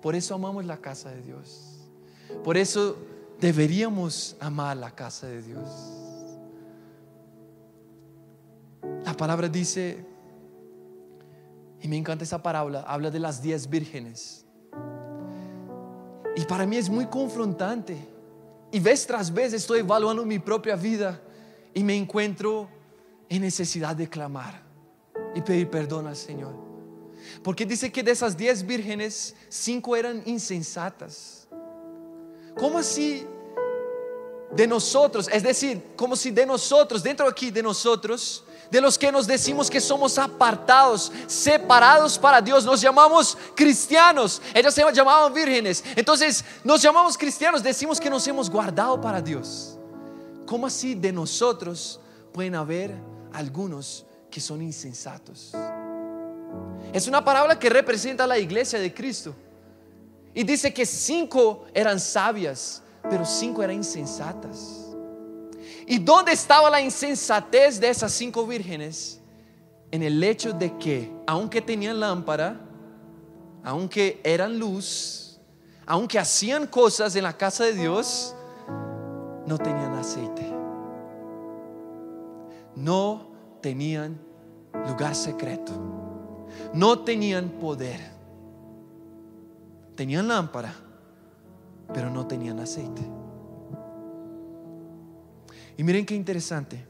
Por 0.02 0.16
eso 0.16 0.36
amamos 0.36 0.66
la 0.66 0.78
casa 0.78 1.12
de 1.12 1.22
Dios. 1.22 1.78
Por 2.44 2.58
eso 2.58 2.98
deberíamos 3.40 4.36
amar 4.40 4.78
la 4.78 4.92
casa 4.92 5.28
de 5.28 5.42
Dios. 5.42 5.70
La 9.04 9.14
palabra 9.14 9.48
dice, 9.48 10.06
y 11.82 11.88
me 11.88 11.98
encanta 11.98 12.24
esa 12.24 12.42
parábola, 12.42 12.82
habla 12.82 13.12
de 13.12 13.20
las 13.20 13.42
diez 13.42 13.70
vírgenes. 13.70 14.46
Y 16.36 16.46
para 16.46 16.66
mí 16.66 16.78
es 16.78 16.90
muy 16.90 17.08
confrontante. 17.08 17.98
Y 18.72 18.80
vez 18.80 19.06
tras 19.06 19.34
vez 19.34 19.54
estoy 19.54 19.80
evaluando 19.80 20.26
mi 20.26 20.40
propia 20.40 20.76
vida 20.76 21.20
y 21.74 21.84
me 21.84 21.96
encuentro 21.96 22.70
en 23.28 23.42
necesidad 23.42 23.96
de 23.96 24.08
clamar 24.08 24.62
y 25.36 25.42
pedir 25.42 25.70
perdón 25.70 26.08
al 26.08 26.16
Señor. 26.16 26.71
Porque 27.44 27.66
dice 27.66 27.92
que 27.92 28.04
de 28.04 28.12
esas 28.12 28.36
diez 28.36 28.66
vírgenes, 28.66 29.36
cinco 29.50 29.96
eran 29.96 30.22
insensatas. 30.26 31.48
¿Cómo 32.58 32.78
así 32.78 33.26
de 34.52 34.68
nosotros? 34.68 35.30
Es 35.32 35.44
decir, 35.44 35.82
como 35.96 36.16
si 36.16 36.32
de 36.32 36.46
nosotros, 36.46 37.02
dentro 37.02 37.28
aquí 37.28 37.52
de 37.52 37.64
nosotros, 37.64 38.44
de 38.72 38.80
los 38.80 38.98
que 38.98 39.12
nos 39.12 39.28
decimos 39.28 39.70
que 39.70 39.82
somos 39.82 40.18
apartados, 40.18 41.12
separados 41.28 42.18
para 42.18 42.42
Dios, 42.42 42.64
nos 42.64 42.80
llamamos 42.80 43.38
cristianos. 43.54 44.42
Ellas 44.54 44.74
se 44.74 44.94
llamaban 44.94 45.34
vírgenes. 45.34 45.84
Entonces, 45.96 46.44
nos 46.64 46.82
llamamos 46.82 47.18
cristianos, 47.18 47.62
decimos 47.62 48.00
que 48.00 48.10
nos 48.10 48.26
hemos 48.28 48.50
guardado 48.50 49.00
para 49.02 49.22
Dios. 49.22 49.78
¿Cómo 50.46 50.68
así 50.68 50.96
de 50.96 51.12
nosotros 51.12 52.00
pueden 52.34 52.56
haber 52.56 52.96
algunos 53.34 54.06
que 54.30 54.40
son 54.40 54.62
insensatos? 54.62 55.54
Es 56.94 57.08
una 57.08 57.24
parábola 57.24 57.58
que 57.58 57.70
representa 57.70 58.26
a 58.26 58.28
la 58.28 58.38
iglesia 58.38 58.80
de 58.80 58.94
Cristo. 58.94 59.34
Y 60.34 60.44
dice 60.44 60.74
que 60.74 60.86
cinco 60.86 61.66
eran 61.74 62.00
sabias, 62.00 62.82
pero 63.10 63.26
cinco 63.26 63.64
eran 63.64 63.78
insensatas. 63.78 64.88
¿Y 65.88 66.00
dónde 66.00 66.34
estaba 66.34 66.70
la 66.70 66.82
insensatez 66.82 67.80
de 67.80 67.90
esas 67.90 68.12
cinco 68.12 68.46
vírgenes? 68.46 69.20
En 69.90 70.04
el 70.04 70.24
hecho 70.24 70.54
de 70.54 70.78
que, 70.78 71.12
aunque 71.28 71.62
tenían 71.62 72.00
lámpara, 72.00 72.60
aunque 73.64 74.22
eran 74.24 74.58
luz, 74.58 75.40
aunque 75.86 76.18
hacían 76.20 76.68
cosas 76.68 77.16
en 77.16 77.24
la 77.24 77.36
casa 77.36 77.66
de 77.66 77.74
Dios, 77.74 78.36
no 79.46 79.58
tenían 79.58 79.94
aceite. 79.94 80.50
No 82.76 83.28
tenían 83.62 84.18
lugar 84.88 85.14
secreto 85.14 86.11
no 86.74 87.00
tenían 87.00 87.50
poder. 87.50 88.00
Tenían 89.96 90.28
lámpara, 90.28 90.74
pero 91.94 92.10
no 92.10 92.26
tenían 92.26 92.60
aceite. 92.60 93.02
Y 95.78 95.84
miren 95.84 96.06
qué 96.06 96.16
interesante, 96.16 96.86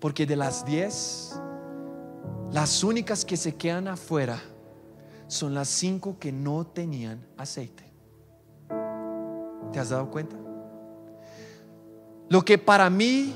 porque 0.00 0.26
de 0.26 0.36
las 0.36 0.64
diez, 0.64 1.40
las 2.50 2.84
únicas 2.84 3.24
que 3.24 3.36
se 3.36 3.54
quedan 3.54 3.88
afuera 3.88 4.40
son 5.26 5.54
las 5.54 5.68
cinco 5.68 6.18
que 6.18 6.30
no 6.32 6.66
tenían 6.66 7.26
aceite. 7.36 7.84
¿Te 9.72 9.80
has 9.80 9.88
dado 9.88 10.10
cuenta? 10.10 10.36
Lo 12.28 12.44
que 12.44 12.58
para 12.58 12.88
mí 12.90 13.34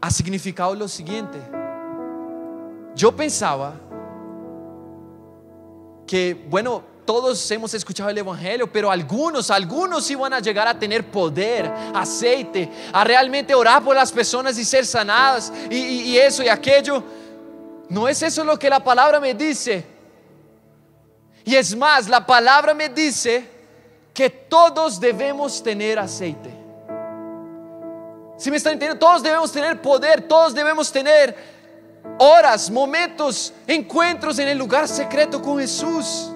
ha 0.00 0.10
significado 0.10 0.74
lo 0.74 0.88
siguiente. 0.88 1.38
Yo 2.94 3.14
pensaba 3.14 3.74
que, 6.12 6.34
bueno, 6.50 6.82
todos 7.06 7.50
hemos 7.52 7.72
escuchado 7.72 8.10
el 8.10 8.18
Evangelio, 8.18 8.70
pero 8.70 8.90
algunos, 8.90 9.50
algunos 9.50 10.10
iban 10.10 10.34
a 10.34 10.40
llegar 10.40 10.68
a 10.68 10.78
tener 10.78 11.10
poder, 11.10 11.72
aceite, 11.94 12.70
a 12.92 13.02
realmente 13.02 13.54
orar 13.54 13.82
por 13.82 13.96
las 13.96 14.12
personas 14.12 14.58
y 14.58 14.64
ser 14.66 14.84
sanadas 14.84 15.50
y, 15.70 15.76
y 15.78 16.18
eso 16.18 16.42
y 16.42 16.50
aquello. 16.50 17.02
No 17.88 18.06
es 18.06 18.22
eso 18.22 18.44
lo 18.44 18.58
que 18.58 18.68
la 18.68 18.84
palabra 18.84 19.20
me 19.20 19.32
dice. 19.32 19.86
Y 21.46 21.54
es 21.54 21.74
más, 21.74 22.10
la 22.10 22.26
palabra 22.26 22.74
me 22.74 22.90
dice 22.90 23.48
que 24.12 24.28
todos 24.28 25.00
debemos 25.00 25.62
tener 25.62 25.98
aceite. 25.98 26.50
Si 28.36 28.50
me 28.50 28.58
están 28.58 28.74
entendiendo, 28.74 28.98
todos 28.98 29.22
debemos 29.22 29.50
tener 29.50 29.80
poder, 29.80 30.28
todos 30.28 30.52
debemos 30.52 30.92
tener 30.92 31.61
horas, 32.18 32.70
momentos, 32.70 33.52
encuentros 33.66 34.38
en 34.38 34.48
el 34.48 34.58
lugar 34.58 34.88
secreto 34.88 35.40
con 35.40 35.58
Jesús. 35.58 36.30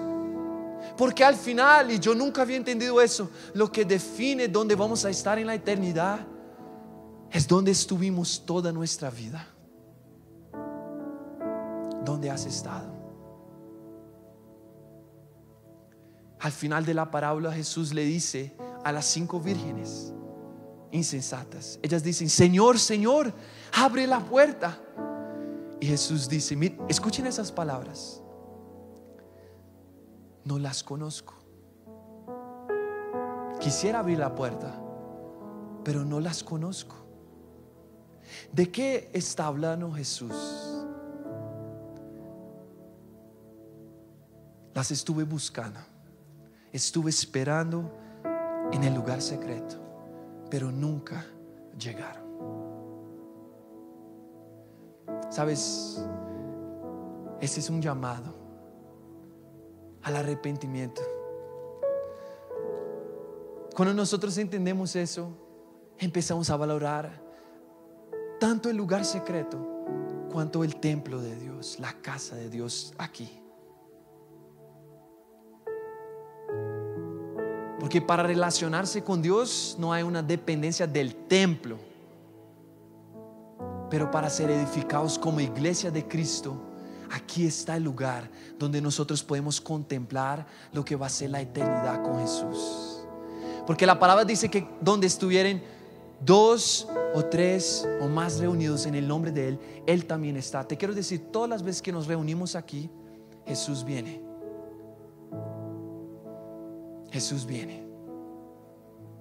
Porque 0.97 1.23
al 1.23 1.35
final, 1.35 1.91
y 1.91 1.99
yo 1.99 2.15
nunca 2.15 2.41
había 2.41 2.57
entendido 2.57 2.99
eso, 3.01 3.29
lo 3.53 3.71
que 3.71 3.85
define 3.85 4.47
dónde 4.47 4.75
vamos 4.75 5.05
a 5.05 5.09
estar 5.09 5.37
en 5.37 5.47
la 5.47 5.53
eternidad 5.53 6.19
es 7.31 7.47
donde 7.47 7.71
estuvimos 7.71 8.43
toda 8.45 8.71
nuestra 8.71 9.09
vida. 9.09 9.47
¿Dónde 12.03 12.31
has 12.31 12.45
estado? 12.45 12.95
Al 16.39 16.51
final 16.51 16.85
de 16.85 16.93
la 16.93 17.11
parábola 17.11 17.51
Jesús 17.51 17.93
le 17.93 18.05
dice 18.05 18.55
a 18.83 18.91
las 18.91 19.05
cinco 19.05 19.39
vírgenes 19.39 20.13
insensatas, 20.91 21.79
ellas 21.81 22.01
dicen, 22.01 22.29
Señor, 22.29 22.79
Señor, 22.79 23.33
abre 23.73 24.07
la 24.07 24.19
puerta. 24.19 24.79
Y 25.79 25.85
Jesús 25.85 26.27
dice, 26.27 26.77
escuchen 26.87 27.27
esas 27.27 27.51
palabras, 27.51 28.21
no 30.43 30.57
las 30.57 30.83
conozco. 30.83 31.33
Quisiera 33.59 33.99
abrir 33.99 34.19
la 34.19 34.33
puerta, 34.33 34.79
pero 35.83 36.03
no 36.03 36.19
las 36.19 36.43
conozco. 36.43 36.95
¿De 38.51 38.71
qué 38.71 39.09
está 39.13 39.45
hablando 39.45 39.91
Jesús? 39.91 40.33
Las 44.73 44.91
estuve 44.91 45.23
buscando 45.23 45.79
estuve 46.71 47.09
esperando 47.09 47.91
en 48.71 48.83
el 48.83 48.93
lugar 48.93 49.21
secreto, 49.21 49.75
pero 50.49 50.71
nunca 50.71 51.25
llegaron. 51.77 52.26
Sabes, 55.29 56.01
ese 57.41 57.59
es 57.59 57.69
un 57.69 57.81
llamado 57.81 58.33
al 60.03 60.15
arrepentimiento. 60.15 61.01
Cuando 63.75 63.93
nosotros 63.93 64.37
entendemos 64.37 64.95
eso, 64.95 65.29
empezamos 65.99 66.49
a 66.49 66.57
valorar 66.57 67.21
tanto 68.39 68.69
el 68.69 68.77
lugar 68.77 69.05
secreto 69.05 69.57
cuanto 70.31 70.63
el 70.63 70.77
templo 70.77 71.21
de 71.21 71.35
Dios, 71.35 71.77
la 71.79 71.93
casa 72.01 72.35
de 72.35 72.49
Dios 72.49 72.93
aquí. 72.97 73.29
Porque 77.79 78.01
para 78.01 78.23
relacionarse 78.23 79.03
con 79.03 79.21
Dios 79.21 79.75
no 79.79 79.93
hay 79.93 80.03
una 80.03 80.23
dependencia 80.23 80.87
del 80.87 81.13
templo. 81.27 81.77
Pero 83.89 84.11
para 84.11 84.29
ser 84.29 84.49
edificados 84.49 85.17
como 85.17 85.39
iglesia 85.39 85.91
de 85.91 86.07
Cristo, 86.07 86.61
aquí 87.11 87.45
está 87.45 87.77
el 87.77 87.83
lugar 87.83 88.29
donde 88.59 88.81
nosotros 88.81 89.23
podemos 89.23 89.61
contemplar 89.61 90.45
lo 90.73 90.83
que 90.83 90.95
va 90.95 91.07
a 91.07 91.09
ser 91.09 91.29
la 91.29 91.41
eternidad 91.41 92.03
con 92.03 92.19
Jesús. 92.19 93.05
Porque 93.65 93.85
la 93.85 93.99
palabra 93.99 94.25
dice 94.25 94.49
que 94.49 94.67
donde 94.81 95.07
estuvieran 95.07 95.61
dos 96.25 96.87
o 97.13 97.23
tres 97.25 97.87
o 98.01 98.07
más 98.07 98.39
reunidos 98.39 98.85
en 98.85 98.95
el 98.95 99.07
nombre 99.07 99.31
de 99.31 99.49
Él, 99.49 99.59
Él 99.85 100.05
también 100.05 100.37
está. 100.37 100.67
Te 100.67 100.77
quiero 100.77 100.93
decir, 100.93 101.31
todas 101.31 101.49
las 101.49 101.63
veces 101.63 101.81
que 101.81 101.91
nos 101.91 102.07
reunimos 102.07 102.55
aquí, 102.55 102.89
Jesús 103.45 103.83
viene. 103.83 104.21
Jesús 107.11 107.45
viene. 107.45 107.85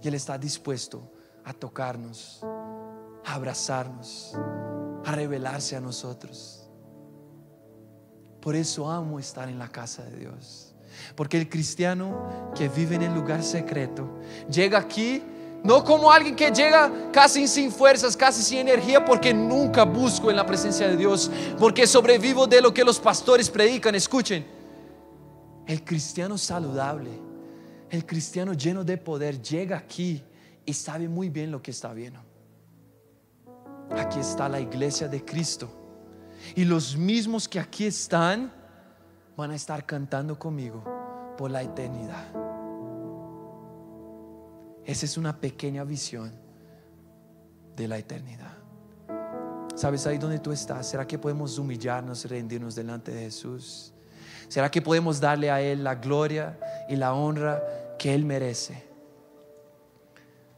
Y 0.02 0.08
Él 0.08 0.14
está 0.14 0.38
dispuesto 0.38 1.10
a 1.44 1.52
tocarnos, 1.52 2.44
a 3.26 3.34
abrazarnos, 3.34 4.32
a 5.04 5.12
revelarse 5.12 5.76
a 5.76 5.80
nosotros. 5.80 6.66
Por 8.40 8.56
eso 8.56 8.90
amo 8.90 9.18
estar 9.18 9.48
en 9.48 9.58
la 9.58 9.68
casa 9.68 10.02
de 10.04 10.16
Dios. 10.16 10.74
Porque 11.14 11.36
el 11.36 11.48
cristiano 11.50 12.52
que 12.54 12.70
vive 12.70 12.94
en 12.94 13.02
el 13.02 13.14
lugar 13.14 13.42
secreto 13.42 14.08
llega 14.50 14.78
aquí 14.78 15.22
no 15.62 15.84
como 15.84 16.10
alguien 16.10 16.34
que 16.34 16.50
llega 16.50 17.10
casi 17.12 17.46
sin 17.46 17.70
fuerzas, 17.70 18.16
casi 18.16 18.40
sin 18.42 18.58
energía, 18.58 19.04
porque 19.04 19.34
nunca 19.34 19.84
busco 19.84 20.30
en 20.30 20.36
la 20.36 20.46
presencia 20.46 20.88
de 20.88 20.96
Dios, 20.96 21.30
porque 21.58 21.86
sobrevivo 21.86 22.46
de 22.46 22.62
lo 22.62 22.72
que 22.72 22.84
los 22.84 23.00
pastores 23.00 23.50
predican. 23.50 23.94
Escuchen, 23.94 24.46
el 25.66 25.84
cristiano 25.84 26.38
saludable 26.38 27.26
el 27.90 28.04
cristiano 28.04 28.52
lleno 28.52 28.84
de 28.84 28.98
poder 28.98 29.40
llega 29.40 29.76
aquí 29.76 30.22
y 30.64 30.72
sabe 30.72 31.08
muy 31.08 31.28
bien 31.28 31.50
lo 31.50 31.62
que 31.62 31.70
está 31.70 31.92
viendo. 31.92 32.20
Aquí 33.90 34.18
está 34.18 34.48
la 34.48 34.60
iglesia 34.60 35.08
de 35.08 35.24
Cristo. 35.24 35.70
Y 36.54 36.64
los 36.64 36.96
mismos 36.96 37.48
que 37.48 37.60
aquí 37.60 37.86
están 37.86 38.52
van 39.36 39.50
a 39.50 39.54
estar 39.54 39.84
cantando 39.84 40.38
conmigo 40.38 40.82
por 41.36 41.50
la 41.50 41.62
eternidad. 41.62 42.26
Esa 44.84 45.04
es 45.04 45.16
una 45.16 45.36
pequeña 45.38 45.84
visión 45.84 46.32
de 47.76 47.88
la 47.88 47.98
eternidad. 47.98 48.56
¿Sabes 49.74 50.06
ahí 50.06 50.16
donde 50.16 50.38
tú 50.38 50.52
estás? 50.52 50.88
¿Será 50.88 51.06
que 51.06 51.18
podemos 51.18 51.58
humillarnos 51.58 52.24
y 52.24 52.28
rendirnos 52.28 52.74
delante 52.74 53.12
de 53.12 53.22
Jesús? 53.22 53.92
¿Será 54.48 54.70
que 54.70 54.80
podemos 54.80 55.20
darle 55.20 55.50
a 55.50 55.60
Él 55.60 55.84
la 55.84 55.96
gloria 55.96 56.58
y 56.88 56.96
la 56.96 57.12
honra 57.12 57.62
que 57.98 58.14
Él 58.14 58.24
merece? 58.24 58.84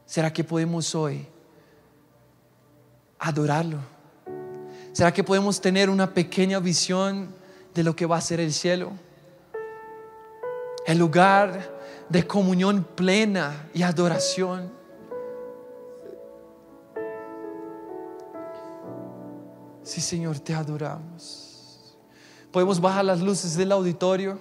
¿Será 0.06 0.32
que 0.32 0.44
podemos 0.44 0.94
hoy 0.94 1.26
adorarlo? 3.18 3.78
¿Será 4.92 5.12
que 5.12 5.22
podemos 5.22 5.60
tener 5.60 5.90
una 5.90 6.12
pequeña 6.12 6.58
visión 6.58 7.34
de 7.74 7.82
lo 7.84 7.94
que 7.94 8.06
va 8.06 8.16
a 8.16 8.20
ser 8.20 8.40
el 8.40 8.52
cielo? 8.52 8.92
El 10.86 10.98
lugar 10.98 11.78
de 12.08 12.26
comunión 12.26 12.84
plena 12.94 13.68
y 13.74 13.82
adoración. 13.82 14.72
Sí, 19.82 20.00
Señor, 20.00 20.38
te 20.40 20.54
adoramos. 20.54 21.96
Podemos 22.50 22.80
bajar 22.80 23.04
las 23.04 23.20
luces 23.20 23.56
del 23.56 23.72
auditorio. 23.72 24.38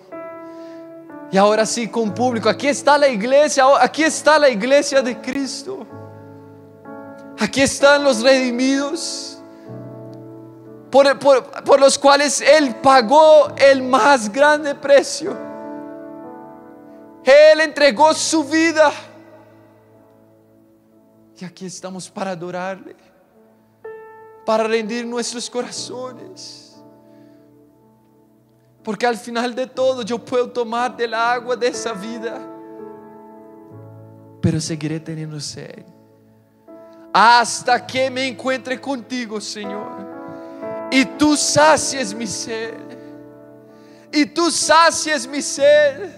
Y 1.32 1.38
ahora 1.38 1.66
sí, 1.66 1.90
con 1.90 2.14
público, 2.14 2.48
aquí 2.50 2.68
está 2.68 2.98
la 2.98 3.10
iglesia, 3.10 3.66
aquí 3.80 4.04
está 4.04 4.40
la 4.40 4.50
iglesia 4.50 5.02
de 5.02 5.20
Cristo. 5.20 5.86
Aquí 7.40 7.62
están 7.62 8.04
los 8.04 8.24
redimidos, 8.24 9.38
por, 10.90 11.20
por, 11.20 11.80
los 11.80 11.98
cuales 12.00 12.42
Él 12.42 12.76
pagó 12.78 13.54
el 13.58 13.84
más 13.84 14.32
grande 14.32 14.74
precio. 14.74 15.38
Él 17.24 17.62
entregó 17.62 18.14
su 18.14 18.44
vida. 18.44 18.92
Y 21.40 21.46
aquí 21.46 21.68
estamos 21.68 22.10
para 22.10 22.32
adorarle, 22.32 22.96
para 24.44 24.64
rendir 24.64 25.06
nuestros 25.06 25.48
corazones. 25.48 26.82
Porque 28.84 29.06
al 29.06 29.18
final 29.18 29.54
de 29.54 29.68
todo 29.68 30.02
yo 30.02 30.18
puedo 30.18 30.50
tomar 30.50 30.96
del 30.98 31.14
agua 31.14 31.56
de 31.56 31.68
esa 31.68 31.94
vida. 31.94 32.40
Pero 34.42 34.60
seguiré 34.60 35.00
teniendo 35.00 35.40
sed. 35.40 35.97
Hasta 37.20 37.84
que 37.84 38.12
me 38.12 38.28
encuentre 38.28 38.80
contigo, 38.80 39.42
Señor. 39.42 40.06
Y 40.92 41.04
tú 41.04 41.36
sacies 41.36 42.14
mi 42.14 42.28
sed. 42.28 42.76
y 44.12 44.24
tú 44.28 44.52
sacies 44.52 45.26
mi 45.26 45.42
sed. 45.42 46.12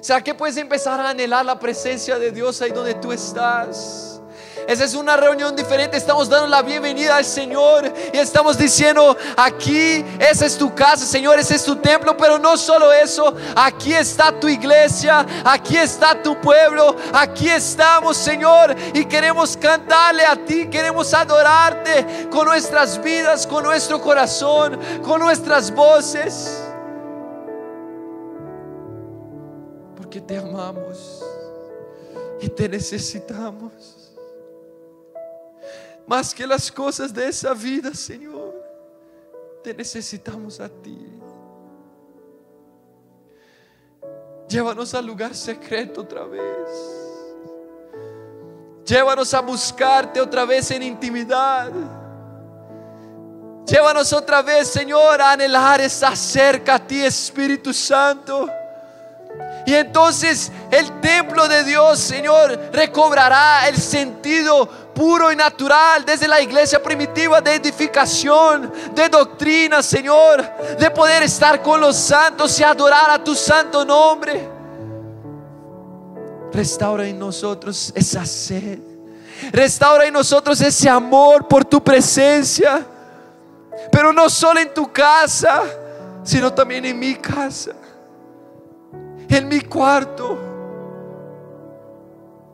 ¿Será 0.00 0.22
que 0.22 0.32
puedes 0.32 0.56
empezar 0.56 1.00
a 1.00 1.10
anhelar 1.10 1.44
la 1.44 1.58
presencia 1.58 2.20
de 2.20 2.30
Dios 2.30 2.62
ahí 2.62 2.70
donde 2.70 2.94
tú 2.94 3.10
estás? 3.10 4.11
Esa 4.66 4.84
es 4.84 4.94
una 4.94 5.16
reunión 5.16 5.56
diferente. 5.56 5.96
Estamos 5.96 6.28
dando 6.28 6.46
la 6.46 6.62
bienvenida 6.62 7.16
al 7.16 7.24
Señor 7.24 7.92
y 8.12 8.16
estamos 8.16 8.56
diciendo, 8.56 9.16
aquí, 9.36 10.04
esa 10.18 10.46
es 10.46 10.56
tu 10.56 10.74
casa, 10.74 11.04
Señor, 11.04 11.38
ese 11.38 11.56
es 11.56 11.64
tu 11.64 11.76
templo. 11.76 12.16
Pero 12.16 12.38
no 12.38 12.56
solo 12.56 12.92
eso, 12.92 13.34
aquí 13.56 13.92
está 13.92 14.38
tu 14.38 14.48
iglesia, 14.48 15.26
aquí 15.44 15.76
está 15.76 16.22
tu 16.22 16.40
pueblo, 16.40 16.96
aquí 17.12 17.48
estamos, 17.48 18.16
Señor, 18.16 18.74
y 18.94 19.04
queremos 19.04 19.56
cantarle 19.56 20.24
a 20.24 20.36
ti, 20.36 20.68
queremos 20.68 21.12
adorarte 21.12 22.28
con 22.30 22.46
nuestras 22.46 23.02
vidas, 23.02 23.46
con 23.46 23.64
nuestro 23.64 24.00
corazón, 24.00 24.78
con 25.02 25.20
nuestras 25.20 25.74
voces. 25.74 26.62
Porque 29.96 30.20
te 30.20 30.36
amamos 30.36 31.22
y 32.40 32.48
te 32.48 32.68
necesitamos 32.68 34.11
más 36.06 36.34
que 36.34 36.46
las 36.46 36.70
cosas 36.70 37.12
de 37.12 37.28
esa 37.28 37.54
vida, 37.54 37.94
Señor. 37.94 38.54
Te 39.62 39.72
necesitamos 39.74 40.60
a 40.60 40.68
ti. 40.68 40.98
Llévanos 44.48 44.92
al 44.94 45.06
lugar 45.06 45.34
secreto 45.34 46.02
otra 46.02 46.24
vez. 46.24 47.02
Llévanos 48.84 49.32
a 49.32 49.40
buscarte 49.40 50.20
otra 50.20 50.44
vez 50.44 50.70
en 50.72 50.82
intimidad. 50.82 51.70
Llévanos 53.64 54.12
otra 54.12 54.42
vez, 54.42 54.68
Señor, 54.68 55.20
a 55.20 55.32
anhelar 55.32 55.80
estar 55.80 56.16
cerca 56.16 56.74
a 56.74 56.86
ti, 56.86 57.02
Espíritu 57.02 57.72
Santo. 57.72 58.50
Y 59.66 59.74
entonces 59.74 60.50
el 60.70 61.00
templo 61.00 61.46
de 61.46 61.64
Dios, 61.64 61.98
Señor, 61.98 62.58
recobrará 62.72 63.68
el 63.68 63.76
sentido 63.76 64.66
puro 64.94 65.30
y 65.30 65.36
natural 65.36 66.04
desde 66.04 66.26
la 66.26 66.40
iglesia 66.40 66.82
primitiva 66.82 67.40
de 67.40 67.54
edificación, 67.54 68.72
de 68.94 69.08
doctrina, 69.08 69.82
Señor, 69.82 70.42
de 70.78 70.90
poder 70.90 71.22
estar 71.22 71.62
con 71.62 71.80
los 71.80 71.96
santos 71.96 72.58
y 72.58 72.64
adorar 72.64 73.10
a 73.10 73.22
tu 73.22 73.34
santo 73.34 73.84
nombre. 73.84 74.48
Restaura 76.52 77.06
en 77.06 77.18
nosotros 77.18 77.92
esa 77.94 78.26
sed. 78.26 78.78
Restaura 79.52 80.06
en 80.06 80.12
nosotros 80.12 80.60
ese 80.60 80.88
amor 80.88 81.48
por 81.48 81.64
tu 81.64 81.82
presencia. 81.82 82.86
Pero 83.90 84.12
no 84.12 84.28
solo 84.28 84.60
en 84.60 84.72
tu 84.74 84.92
casa, 84.92 85.62
sino 86.22 86.52
también 86.52 86.84
en 86.84 86.98
mi 86.98 87.14
casa 87.14 87.72
en 89.32 89.48
mi 89.48 89.60
cuarto. 89.62 90.38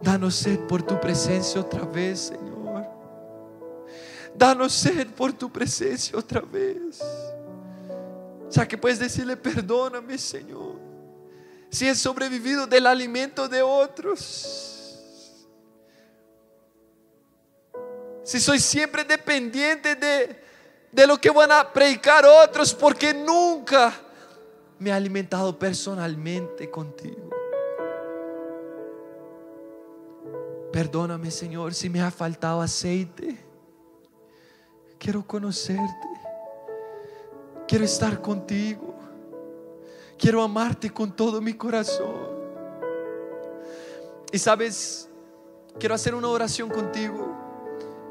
Danos 0.00 0.36
sed 0.36 0.60
por 0.60 0.82
tu 0.82 0.98
presencia 1.00 1.60
otra 1.60 1.84
vez, 1.84 2.20
Señor. 2.20 2.86
Danos 4.34 4.72
sed 4.72 5.08
por 5.08 5.32
tu 5.32 5.50
presencia 5.50 6.16
otra 6.16 6.40
vez. 6.40 7.00
O 8.48 8.52
sea 8.52 8.66
que 8.66 8.78
puedes 8.78 8.98
decirle, 8.98 9.36
perdóname, 9.36 10.16
Señor, 10.16 10.76
si 11.68 11.88
he 11.88 11.94
sobrevivido 11.94 12.66
del 12.66 12.86
alimento 12.86 13.48
de 13.48 13.60
otros. 13.60 14.74
Si 18.22 18.38
soy 18.40 18.60
siempre 18.60 19.04
dependiente 19.04 19.96
de, 19.96 20.42
de 20.92 21.06
lo 21.06 21.18
que 21.18 21.30
van 21.30 21.50
a 21.50 21.72
predicar 21.72 22.24
otros, 22.24 22.72
porque 22.72 23.12
nunca 23.12 23.92
me 24.78 24.92
ha 24.92 24.96
alimentado 24.96 25.58
personalmente 25.58 26.70
contigo. 26.70 27.30
Perdóname, 30.72 31.30
Señor, 31.30 31.74
si 31.74 31.88
me 31.88 32.00
ha 32.00 32.10
faltado 32.10 32.60
aceite. 32.60 33.38
Quiero 34.98 35.26
conocerte. 35.26 36.08
Quiero 37.66 37.84
estar 37.84 38.20
contigo. 38.20 38.94
Quiero 40.18 40.42
amarte 40.42 40.90
con 40.90 41.14
todo 41.14 41.40
mi 41.40 41.54
corazón. 41.54 42.38
Y 44.30 44.38
sabes, 44.38 45.08
quiero 45.78 45.94
hacer 45.94 46.14
una 46.14 46.28
oración 46.28 46.68
contigo. 46.68 47.36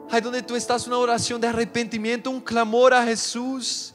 Ahí 0.10 0.22
donde 0.22 0.42
tú 0.42 0.56
estás, 0.56 0.88
una 0.88 0.98
oración 0.98 1.40
de 1.40 1.48
arrepentimiento, 1.48 2.30
un 2.30 2.42
clamor 2.42 2.94
a 2.94 3.04
Jesús 3.04 3.94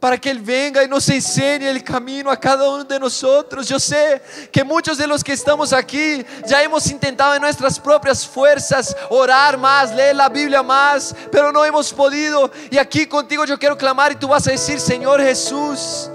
para 0.00 0.16
que 0.16 0.30
Él 0.30 0.40
venga 0.40 0.82
y 0.82 0.88
nos 0.88 1.06
enseñe 1.10 1.68
el 1.68 1.84
camino 1.84 2.30
a 2.30 2.36
cada 2.40 2.66
uno 2.66 2.84
de 2.84 2.98
nosotros. 2.98 3.68
Yo 3.68 3.78
sé 3.78 4.22
que 4.50 4.64
muchos 4.64 4.96
de 4.96 5.06
los 5.06 5.22
que 5.22 5.34
estamos 5.34 5.74
aquí 5.74 6.24
ya 6.46 6.62
hemos 6.62 6.90
intentado 6.90 7.34
en 7.34 7.42
nuestras 7.42 7.78
propias 7.78 8.26
fuerzas 8.26 8.96
orar 9.10 9.58
más, 9.58 9.94
leer 9.94 10.16
la 10.16 10.30
Biblia 10.30 10.62
más, 10.62 11.14
pero 11.30 11.52
no 11.52 11.62
hemos 11.66 11.92
podido. 11.92 12.50
Y 12.70 12.78
aquí 12.78 13.06
contigo 13.06 13.44
yo 13.44 13.58
quiero 13.58 13.76
clamar 13.76 14.12
y 14.12 14.16
tú 14.16 14.26
vas 14.26 14.48
a 14.48 14.52
decir, 14.52 14.80
Señor 14.80 15.20
Jesús, 15.20 16.10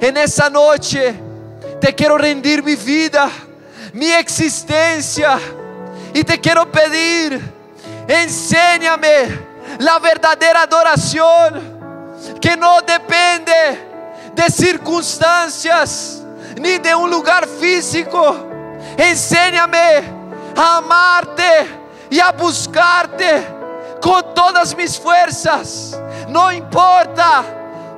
en 0.00 0.16
esa 0.16 0.50
noche 0.50 1.14
te 1.80 1.94
quiero 1.94 2.18
rendir 2.18 2.60
mi 2.64 2.74
vida, 2.74 3.30
mi 3.92 4.10
existencia, 4.10 5.38
y 6.12 6.24
te 6.24 6.40
quiero 6.40 6.70
pedir, 6.72 7.40
enséñame 8.08 9.46
la 9.78 10.00
verdadera 10.00 10.62
adoración 10.62 11.77
que 12.40 12.56
no 12.56 12.80
depende 12.82 13.52
de 14.34 14.50
circunstancias 14.50 16.22
ni 16.60 16.78
de 16.78 16.94
un 16.94 17.10
lugar 17.10 17.46
físico. 17.46 18.36
Enséñame 18.96 20.02
a 20.56 20.78
amarte 20.78 21.66
y 22.10 22.20
a 22.20 22.32
buscarte 22.32 23.46
con 24.00 24.34
todas 24.34 24.76
mis 24.76 24.98
fuerzas. 24.98 25.98
No 26.28 26.52
importa 26.52 27.44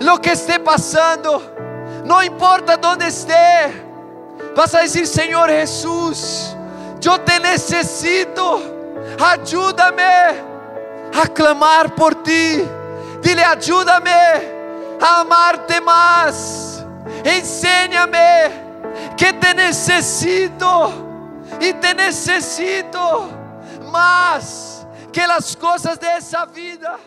lo 0.00 0.20
que 0.20 0.32
esté 0.32 0.58
pasando, 0.58 1.42
no 2.04 2.22
importa 2.22 2.76
dónde 2.76 3.08
esté. 3.08 3.90
Vas 4.56 4.74
a 4.74 4.80
decir, 4.80 5.06
Señor 5.06 5.50
Jesús, 5.50 6.56
yo 7.00 7.20
te 7.20 7.38
necesito. 7.40 8.62
Ayúdame 9.18 10.02
a 10.02 11.26
clamar 11.32 11.94
por 11.94 12.22
ti. 12.22 12.64
Dile, 13.22 13.44
ayúdame 13.44 14.10
a 15.00 15.20
amarte 15.20 15.80
más. 15.80 16.84
Enséñame 17.24 18.50
que 19.16 19.32
te 19.32 19.54
necesito 19.54 20.92
y 21.60 21.72
te 21.74 21.94
necesito 21.94 23.28
más 23.90 24.86
que 25.12 25.26
las 25.26 25.56
cosas 25.56 25.98
de 25.98 26.16
esa 26.16 26.46
vida. 26.46 26.98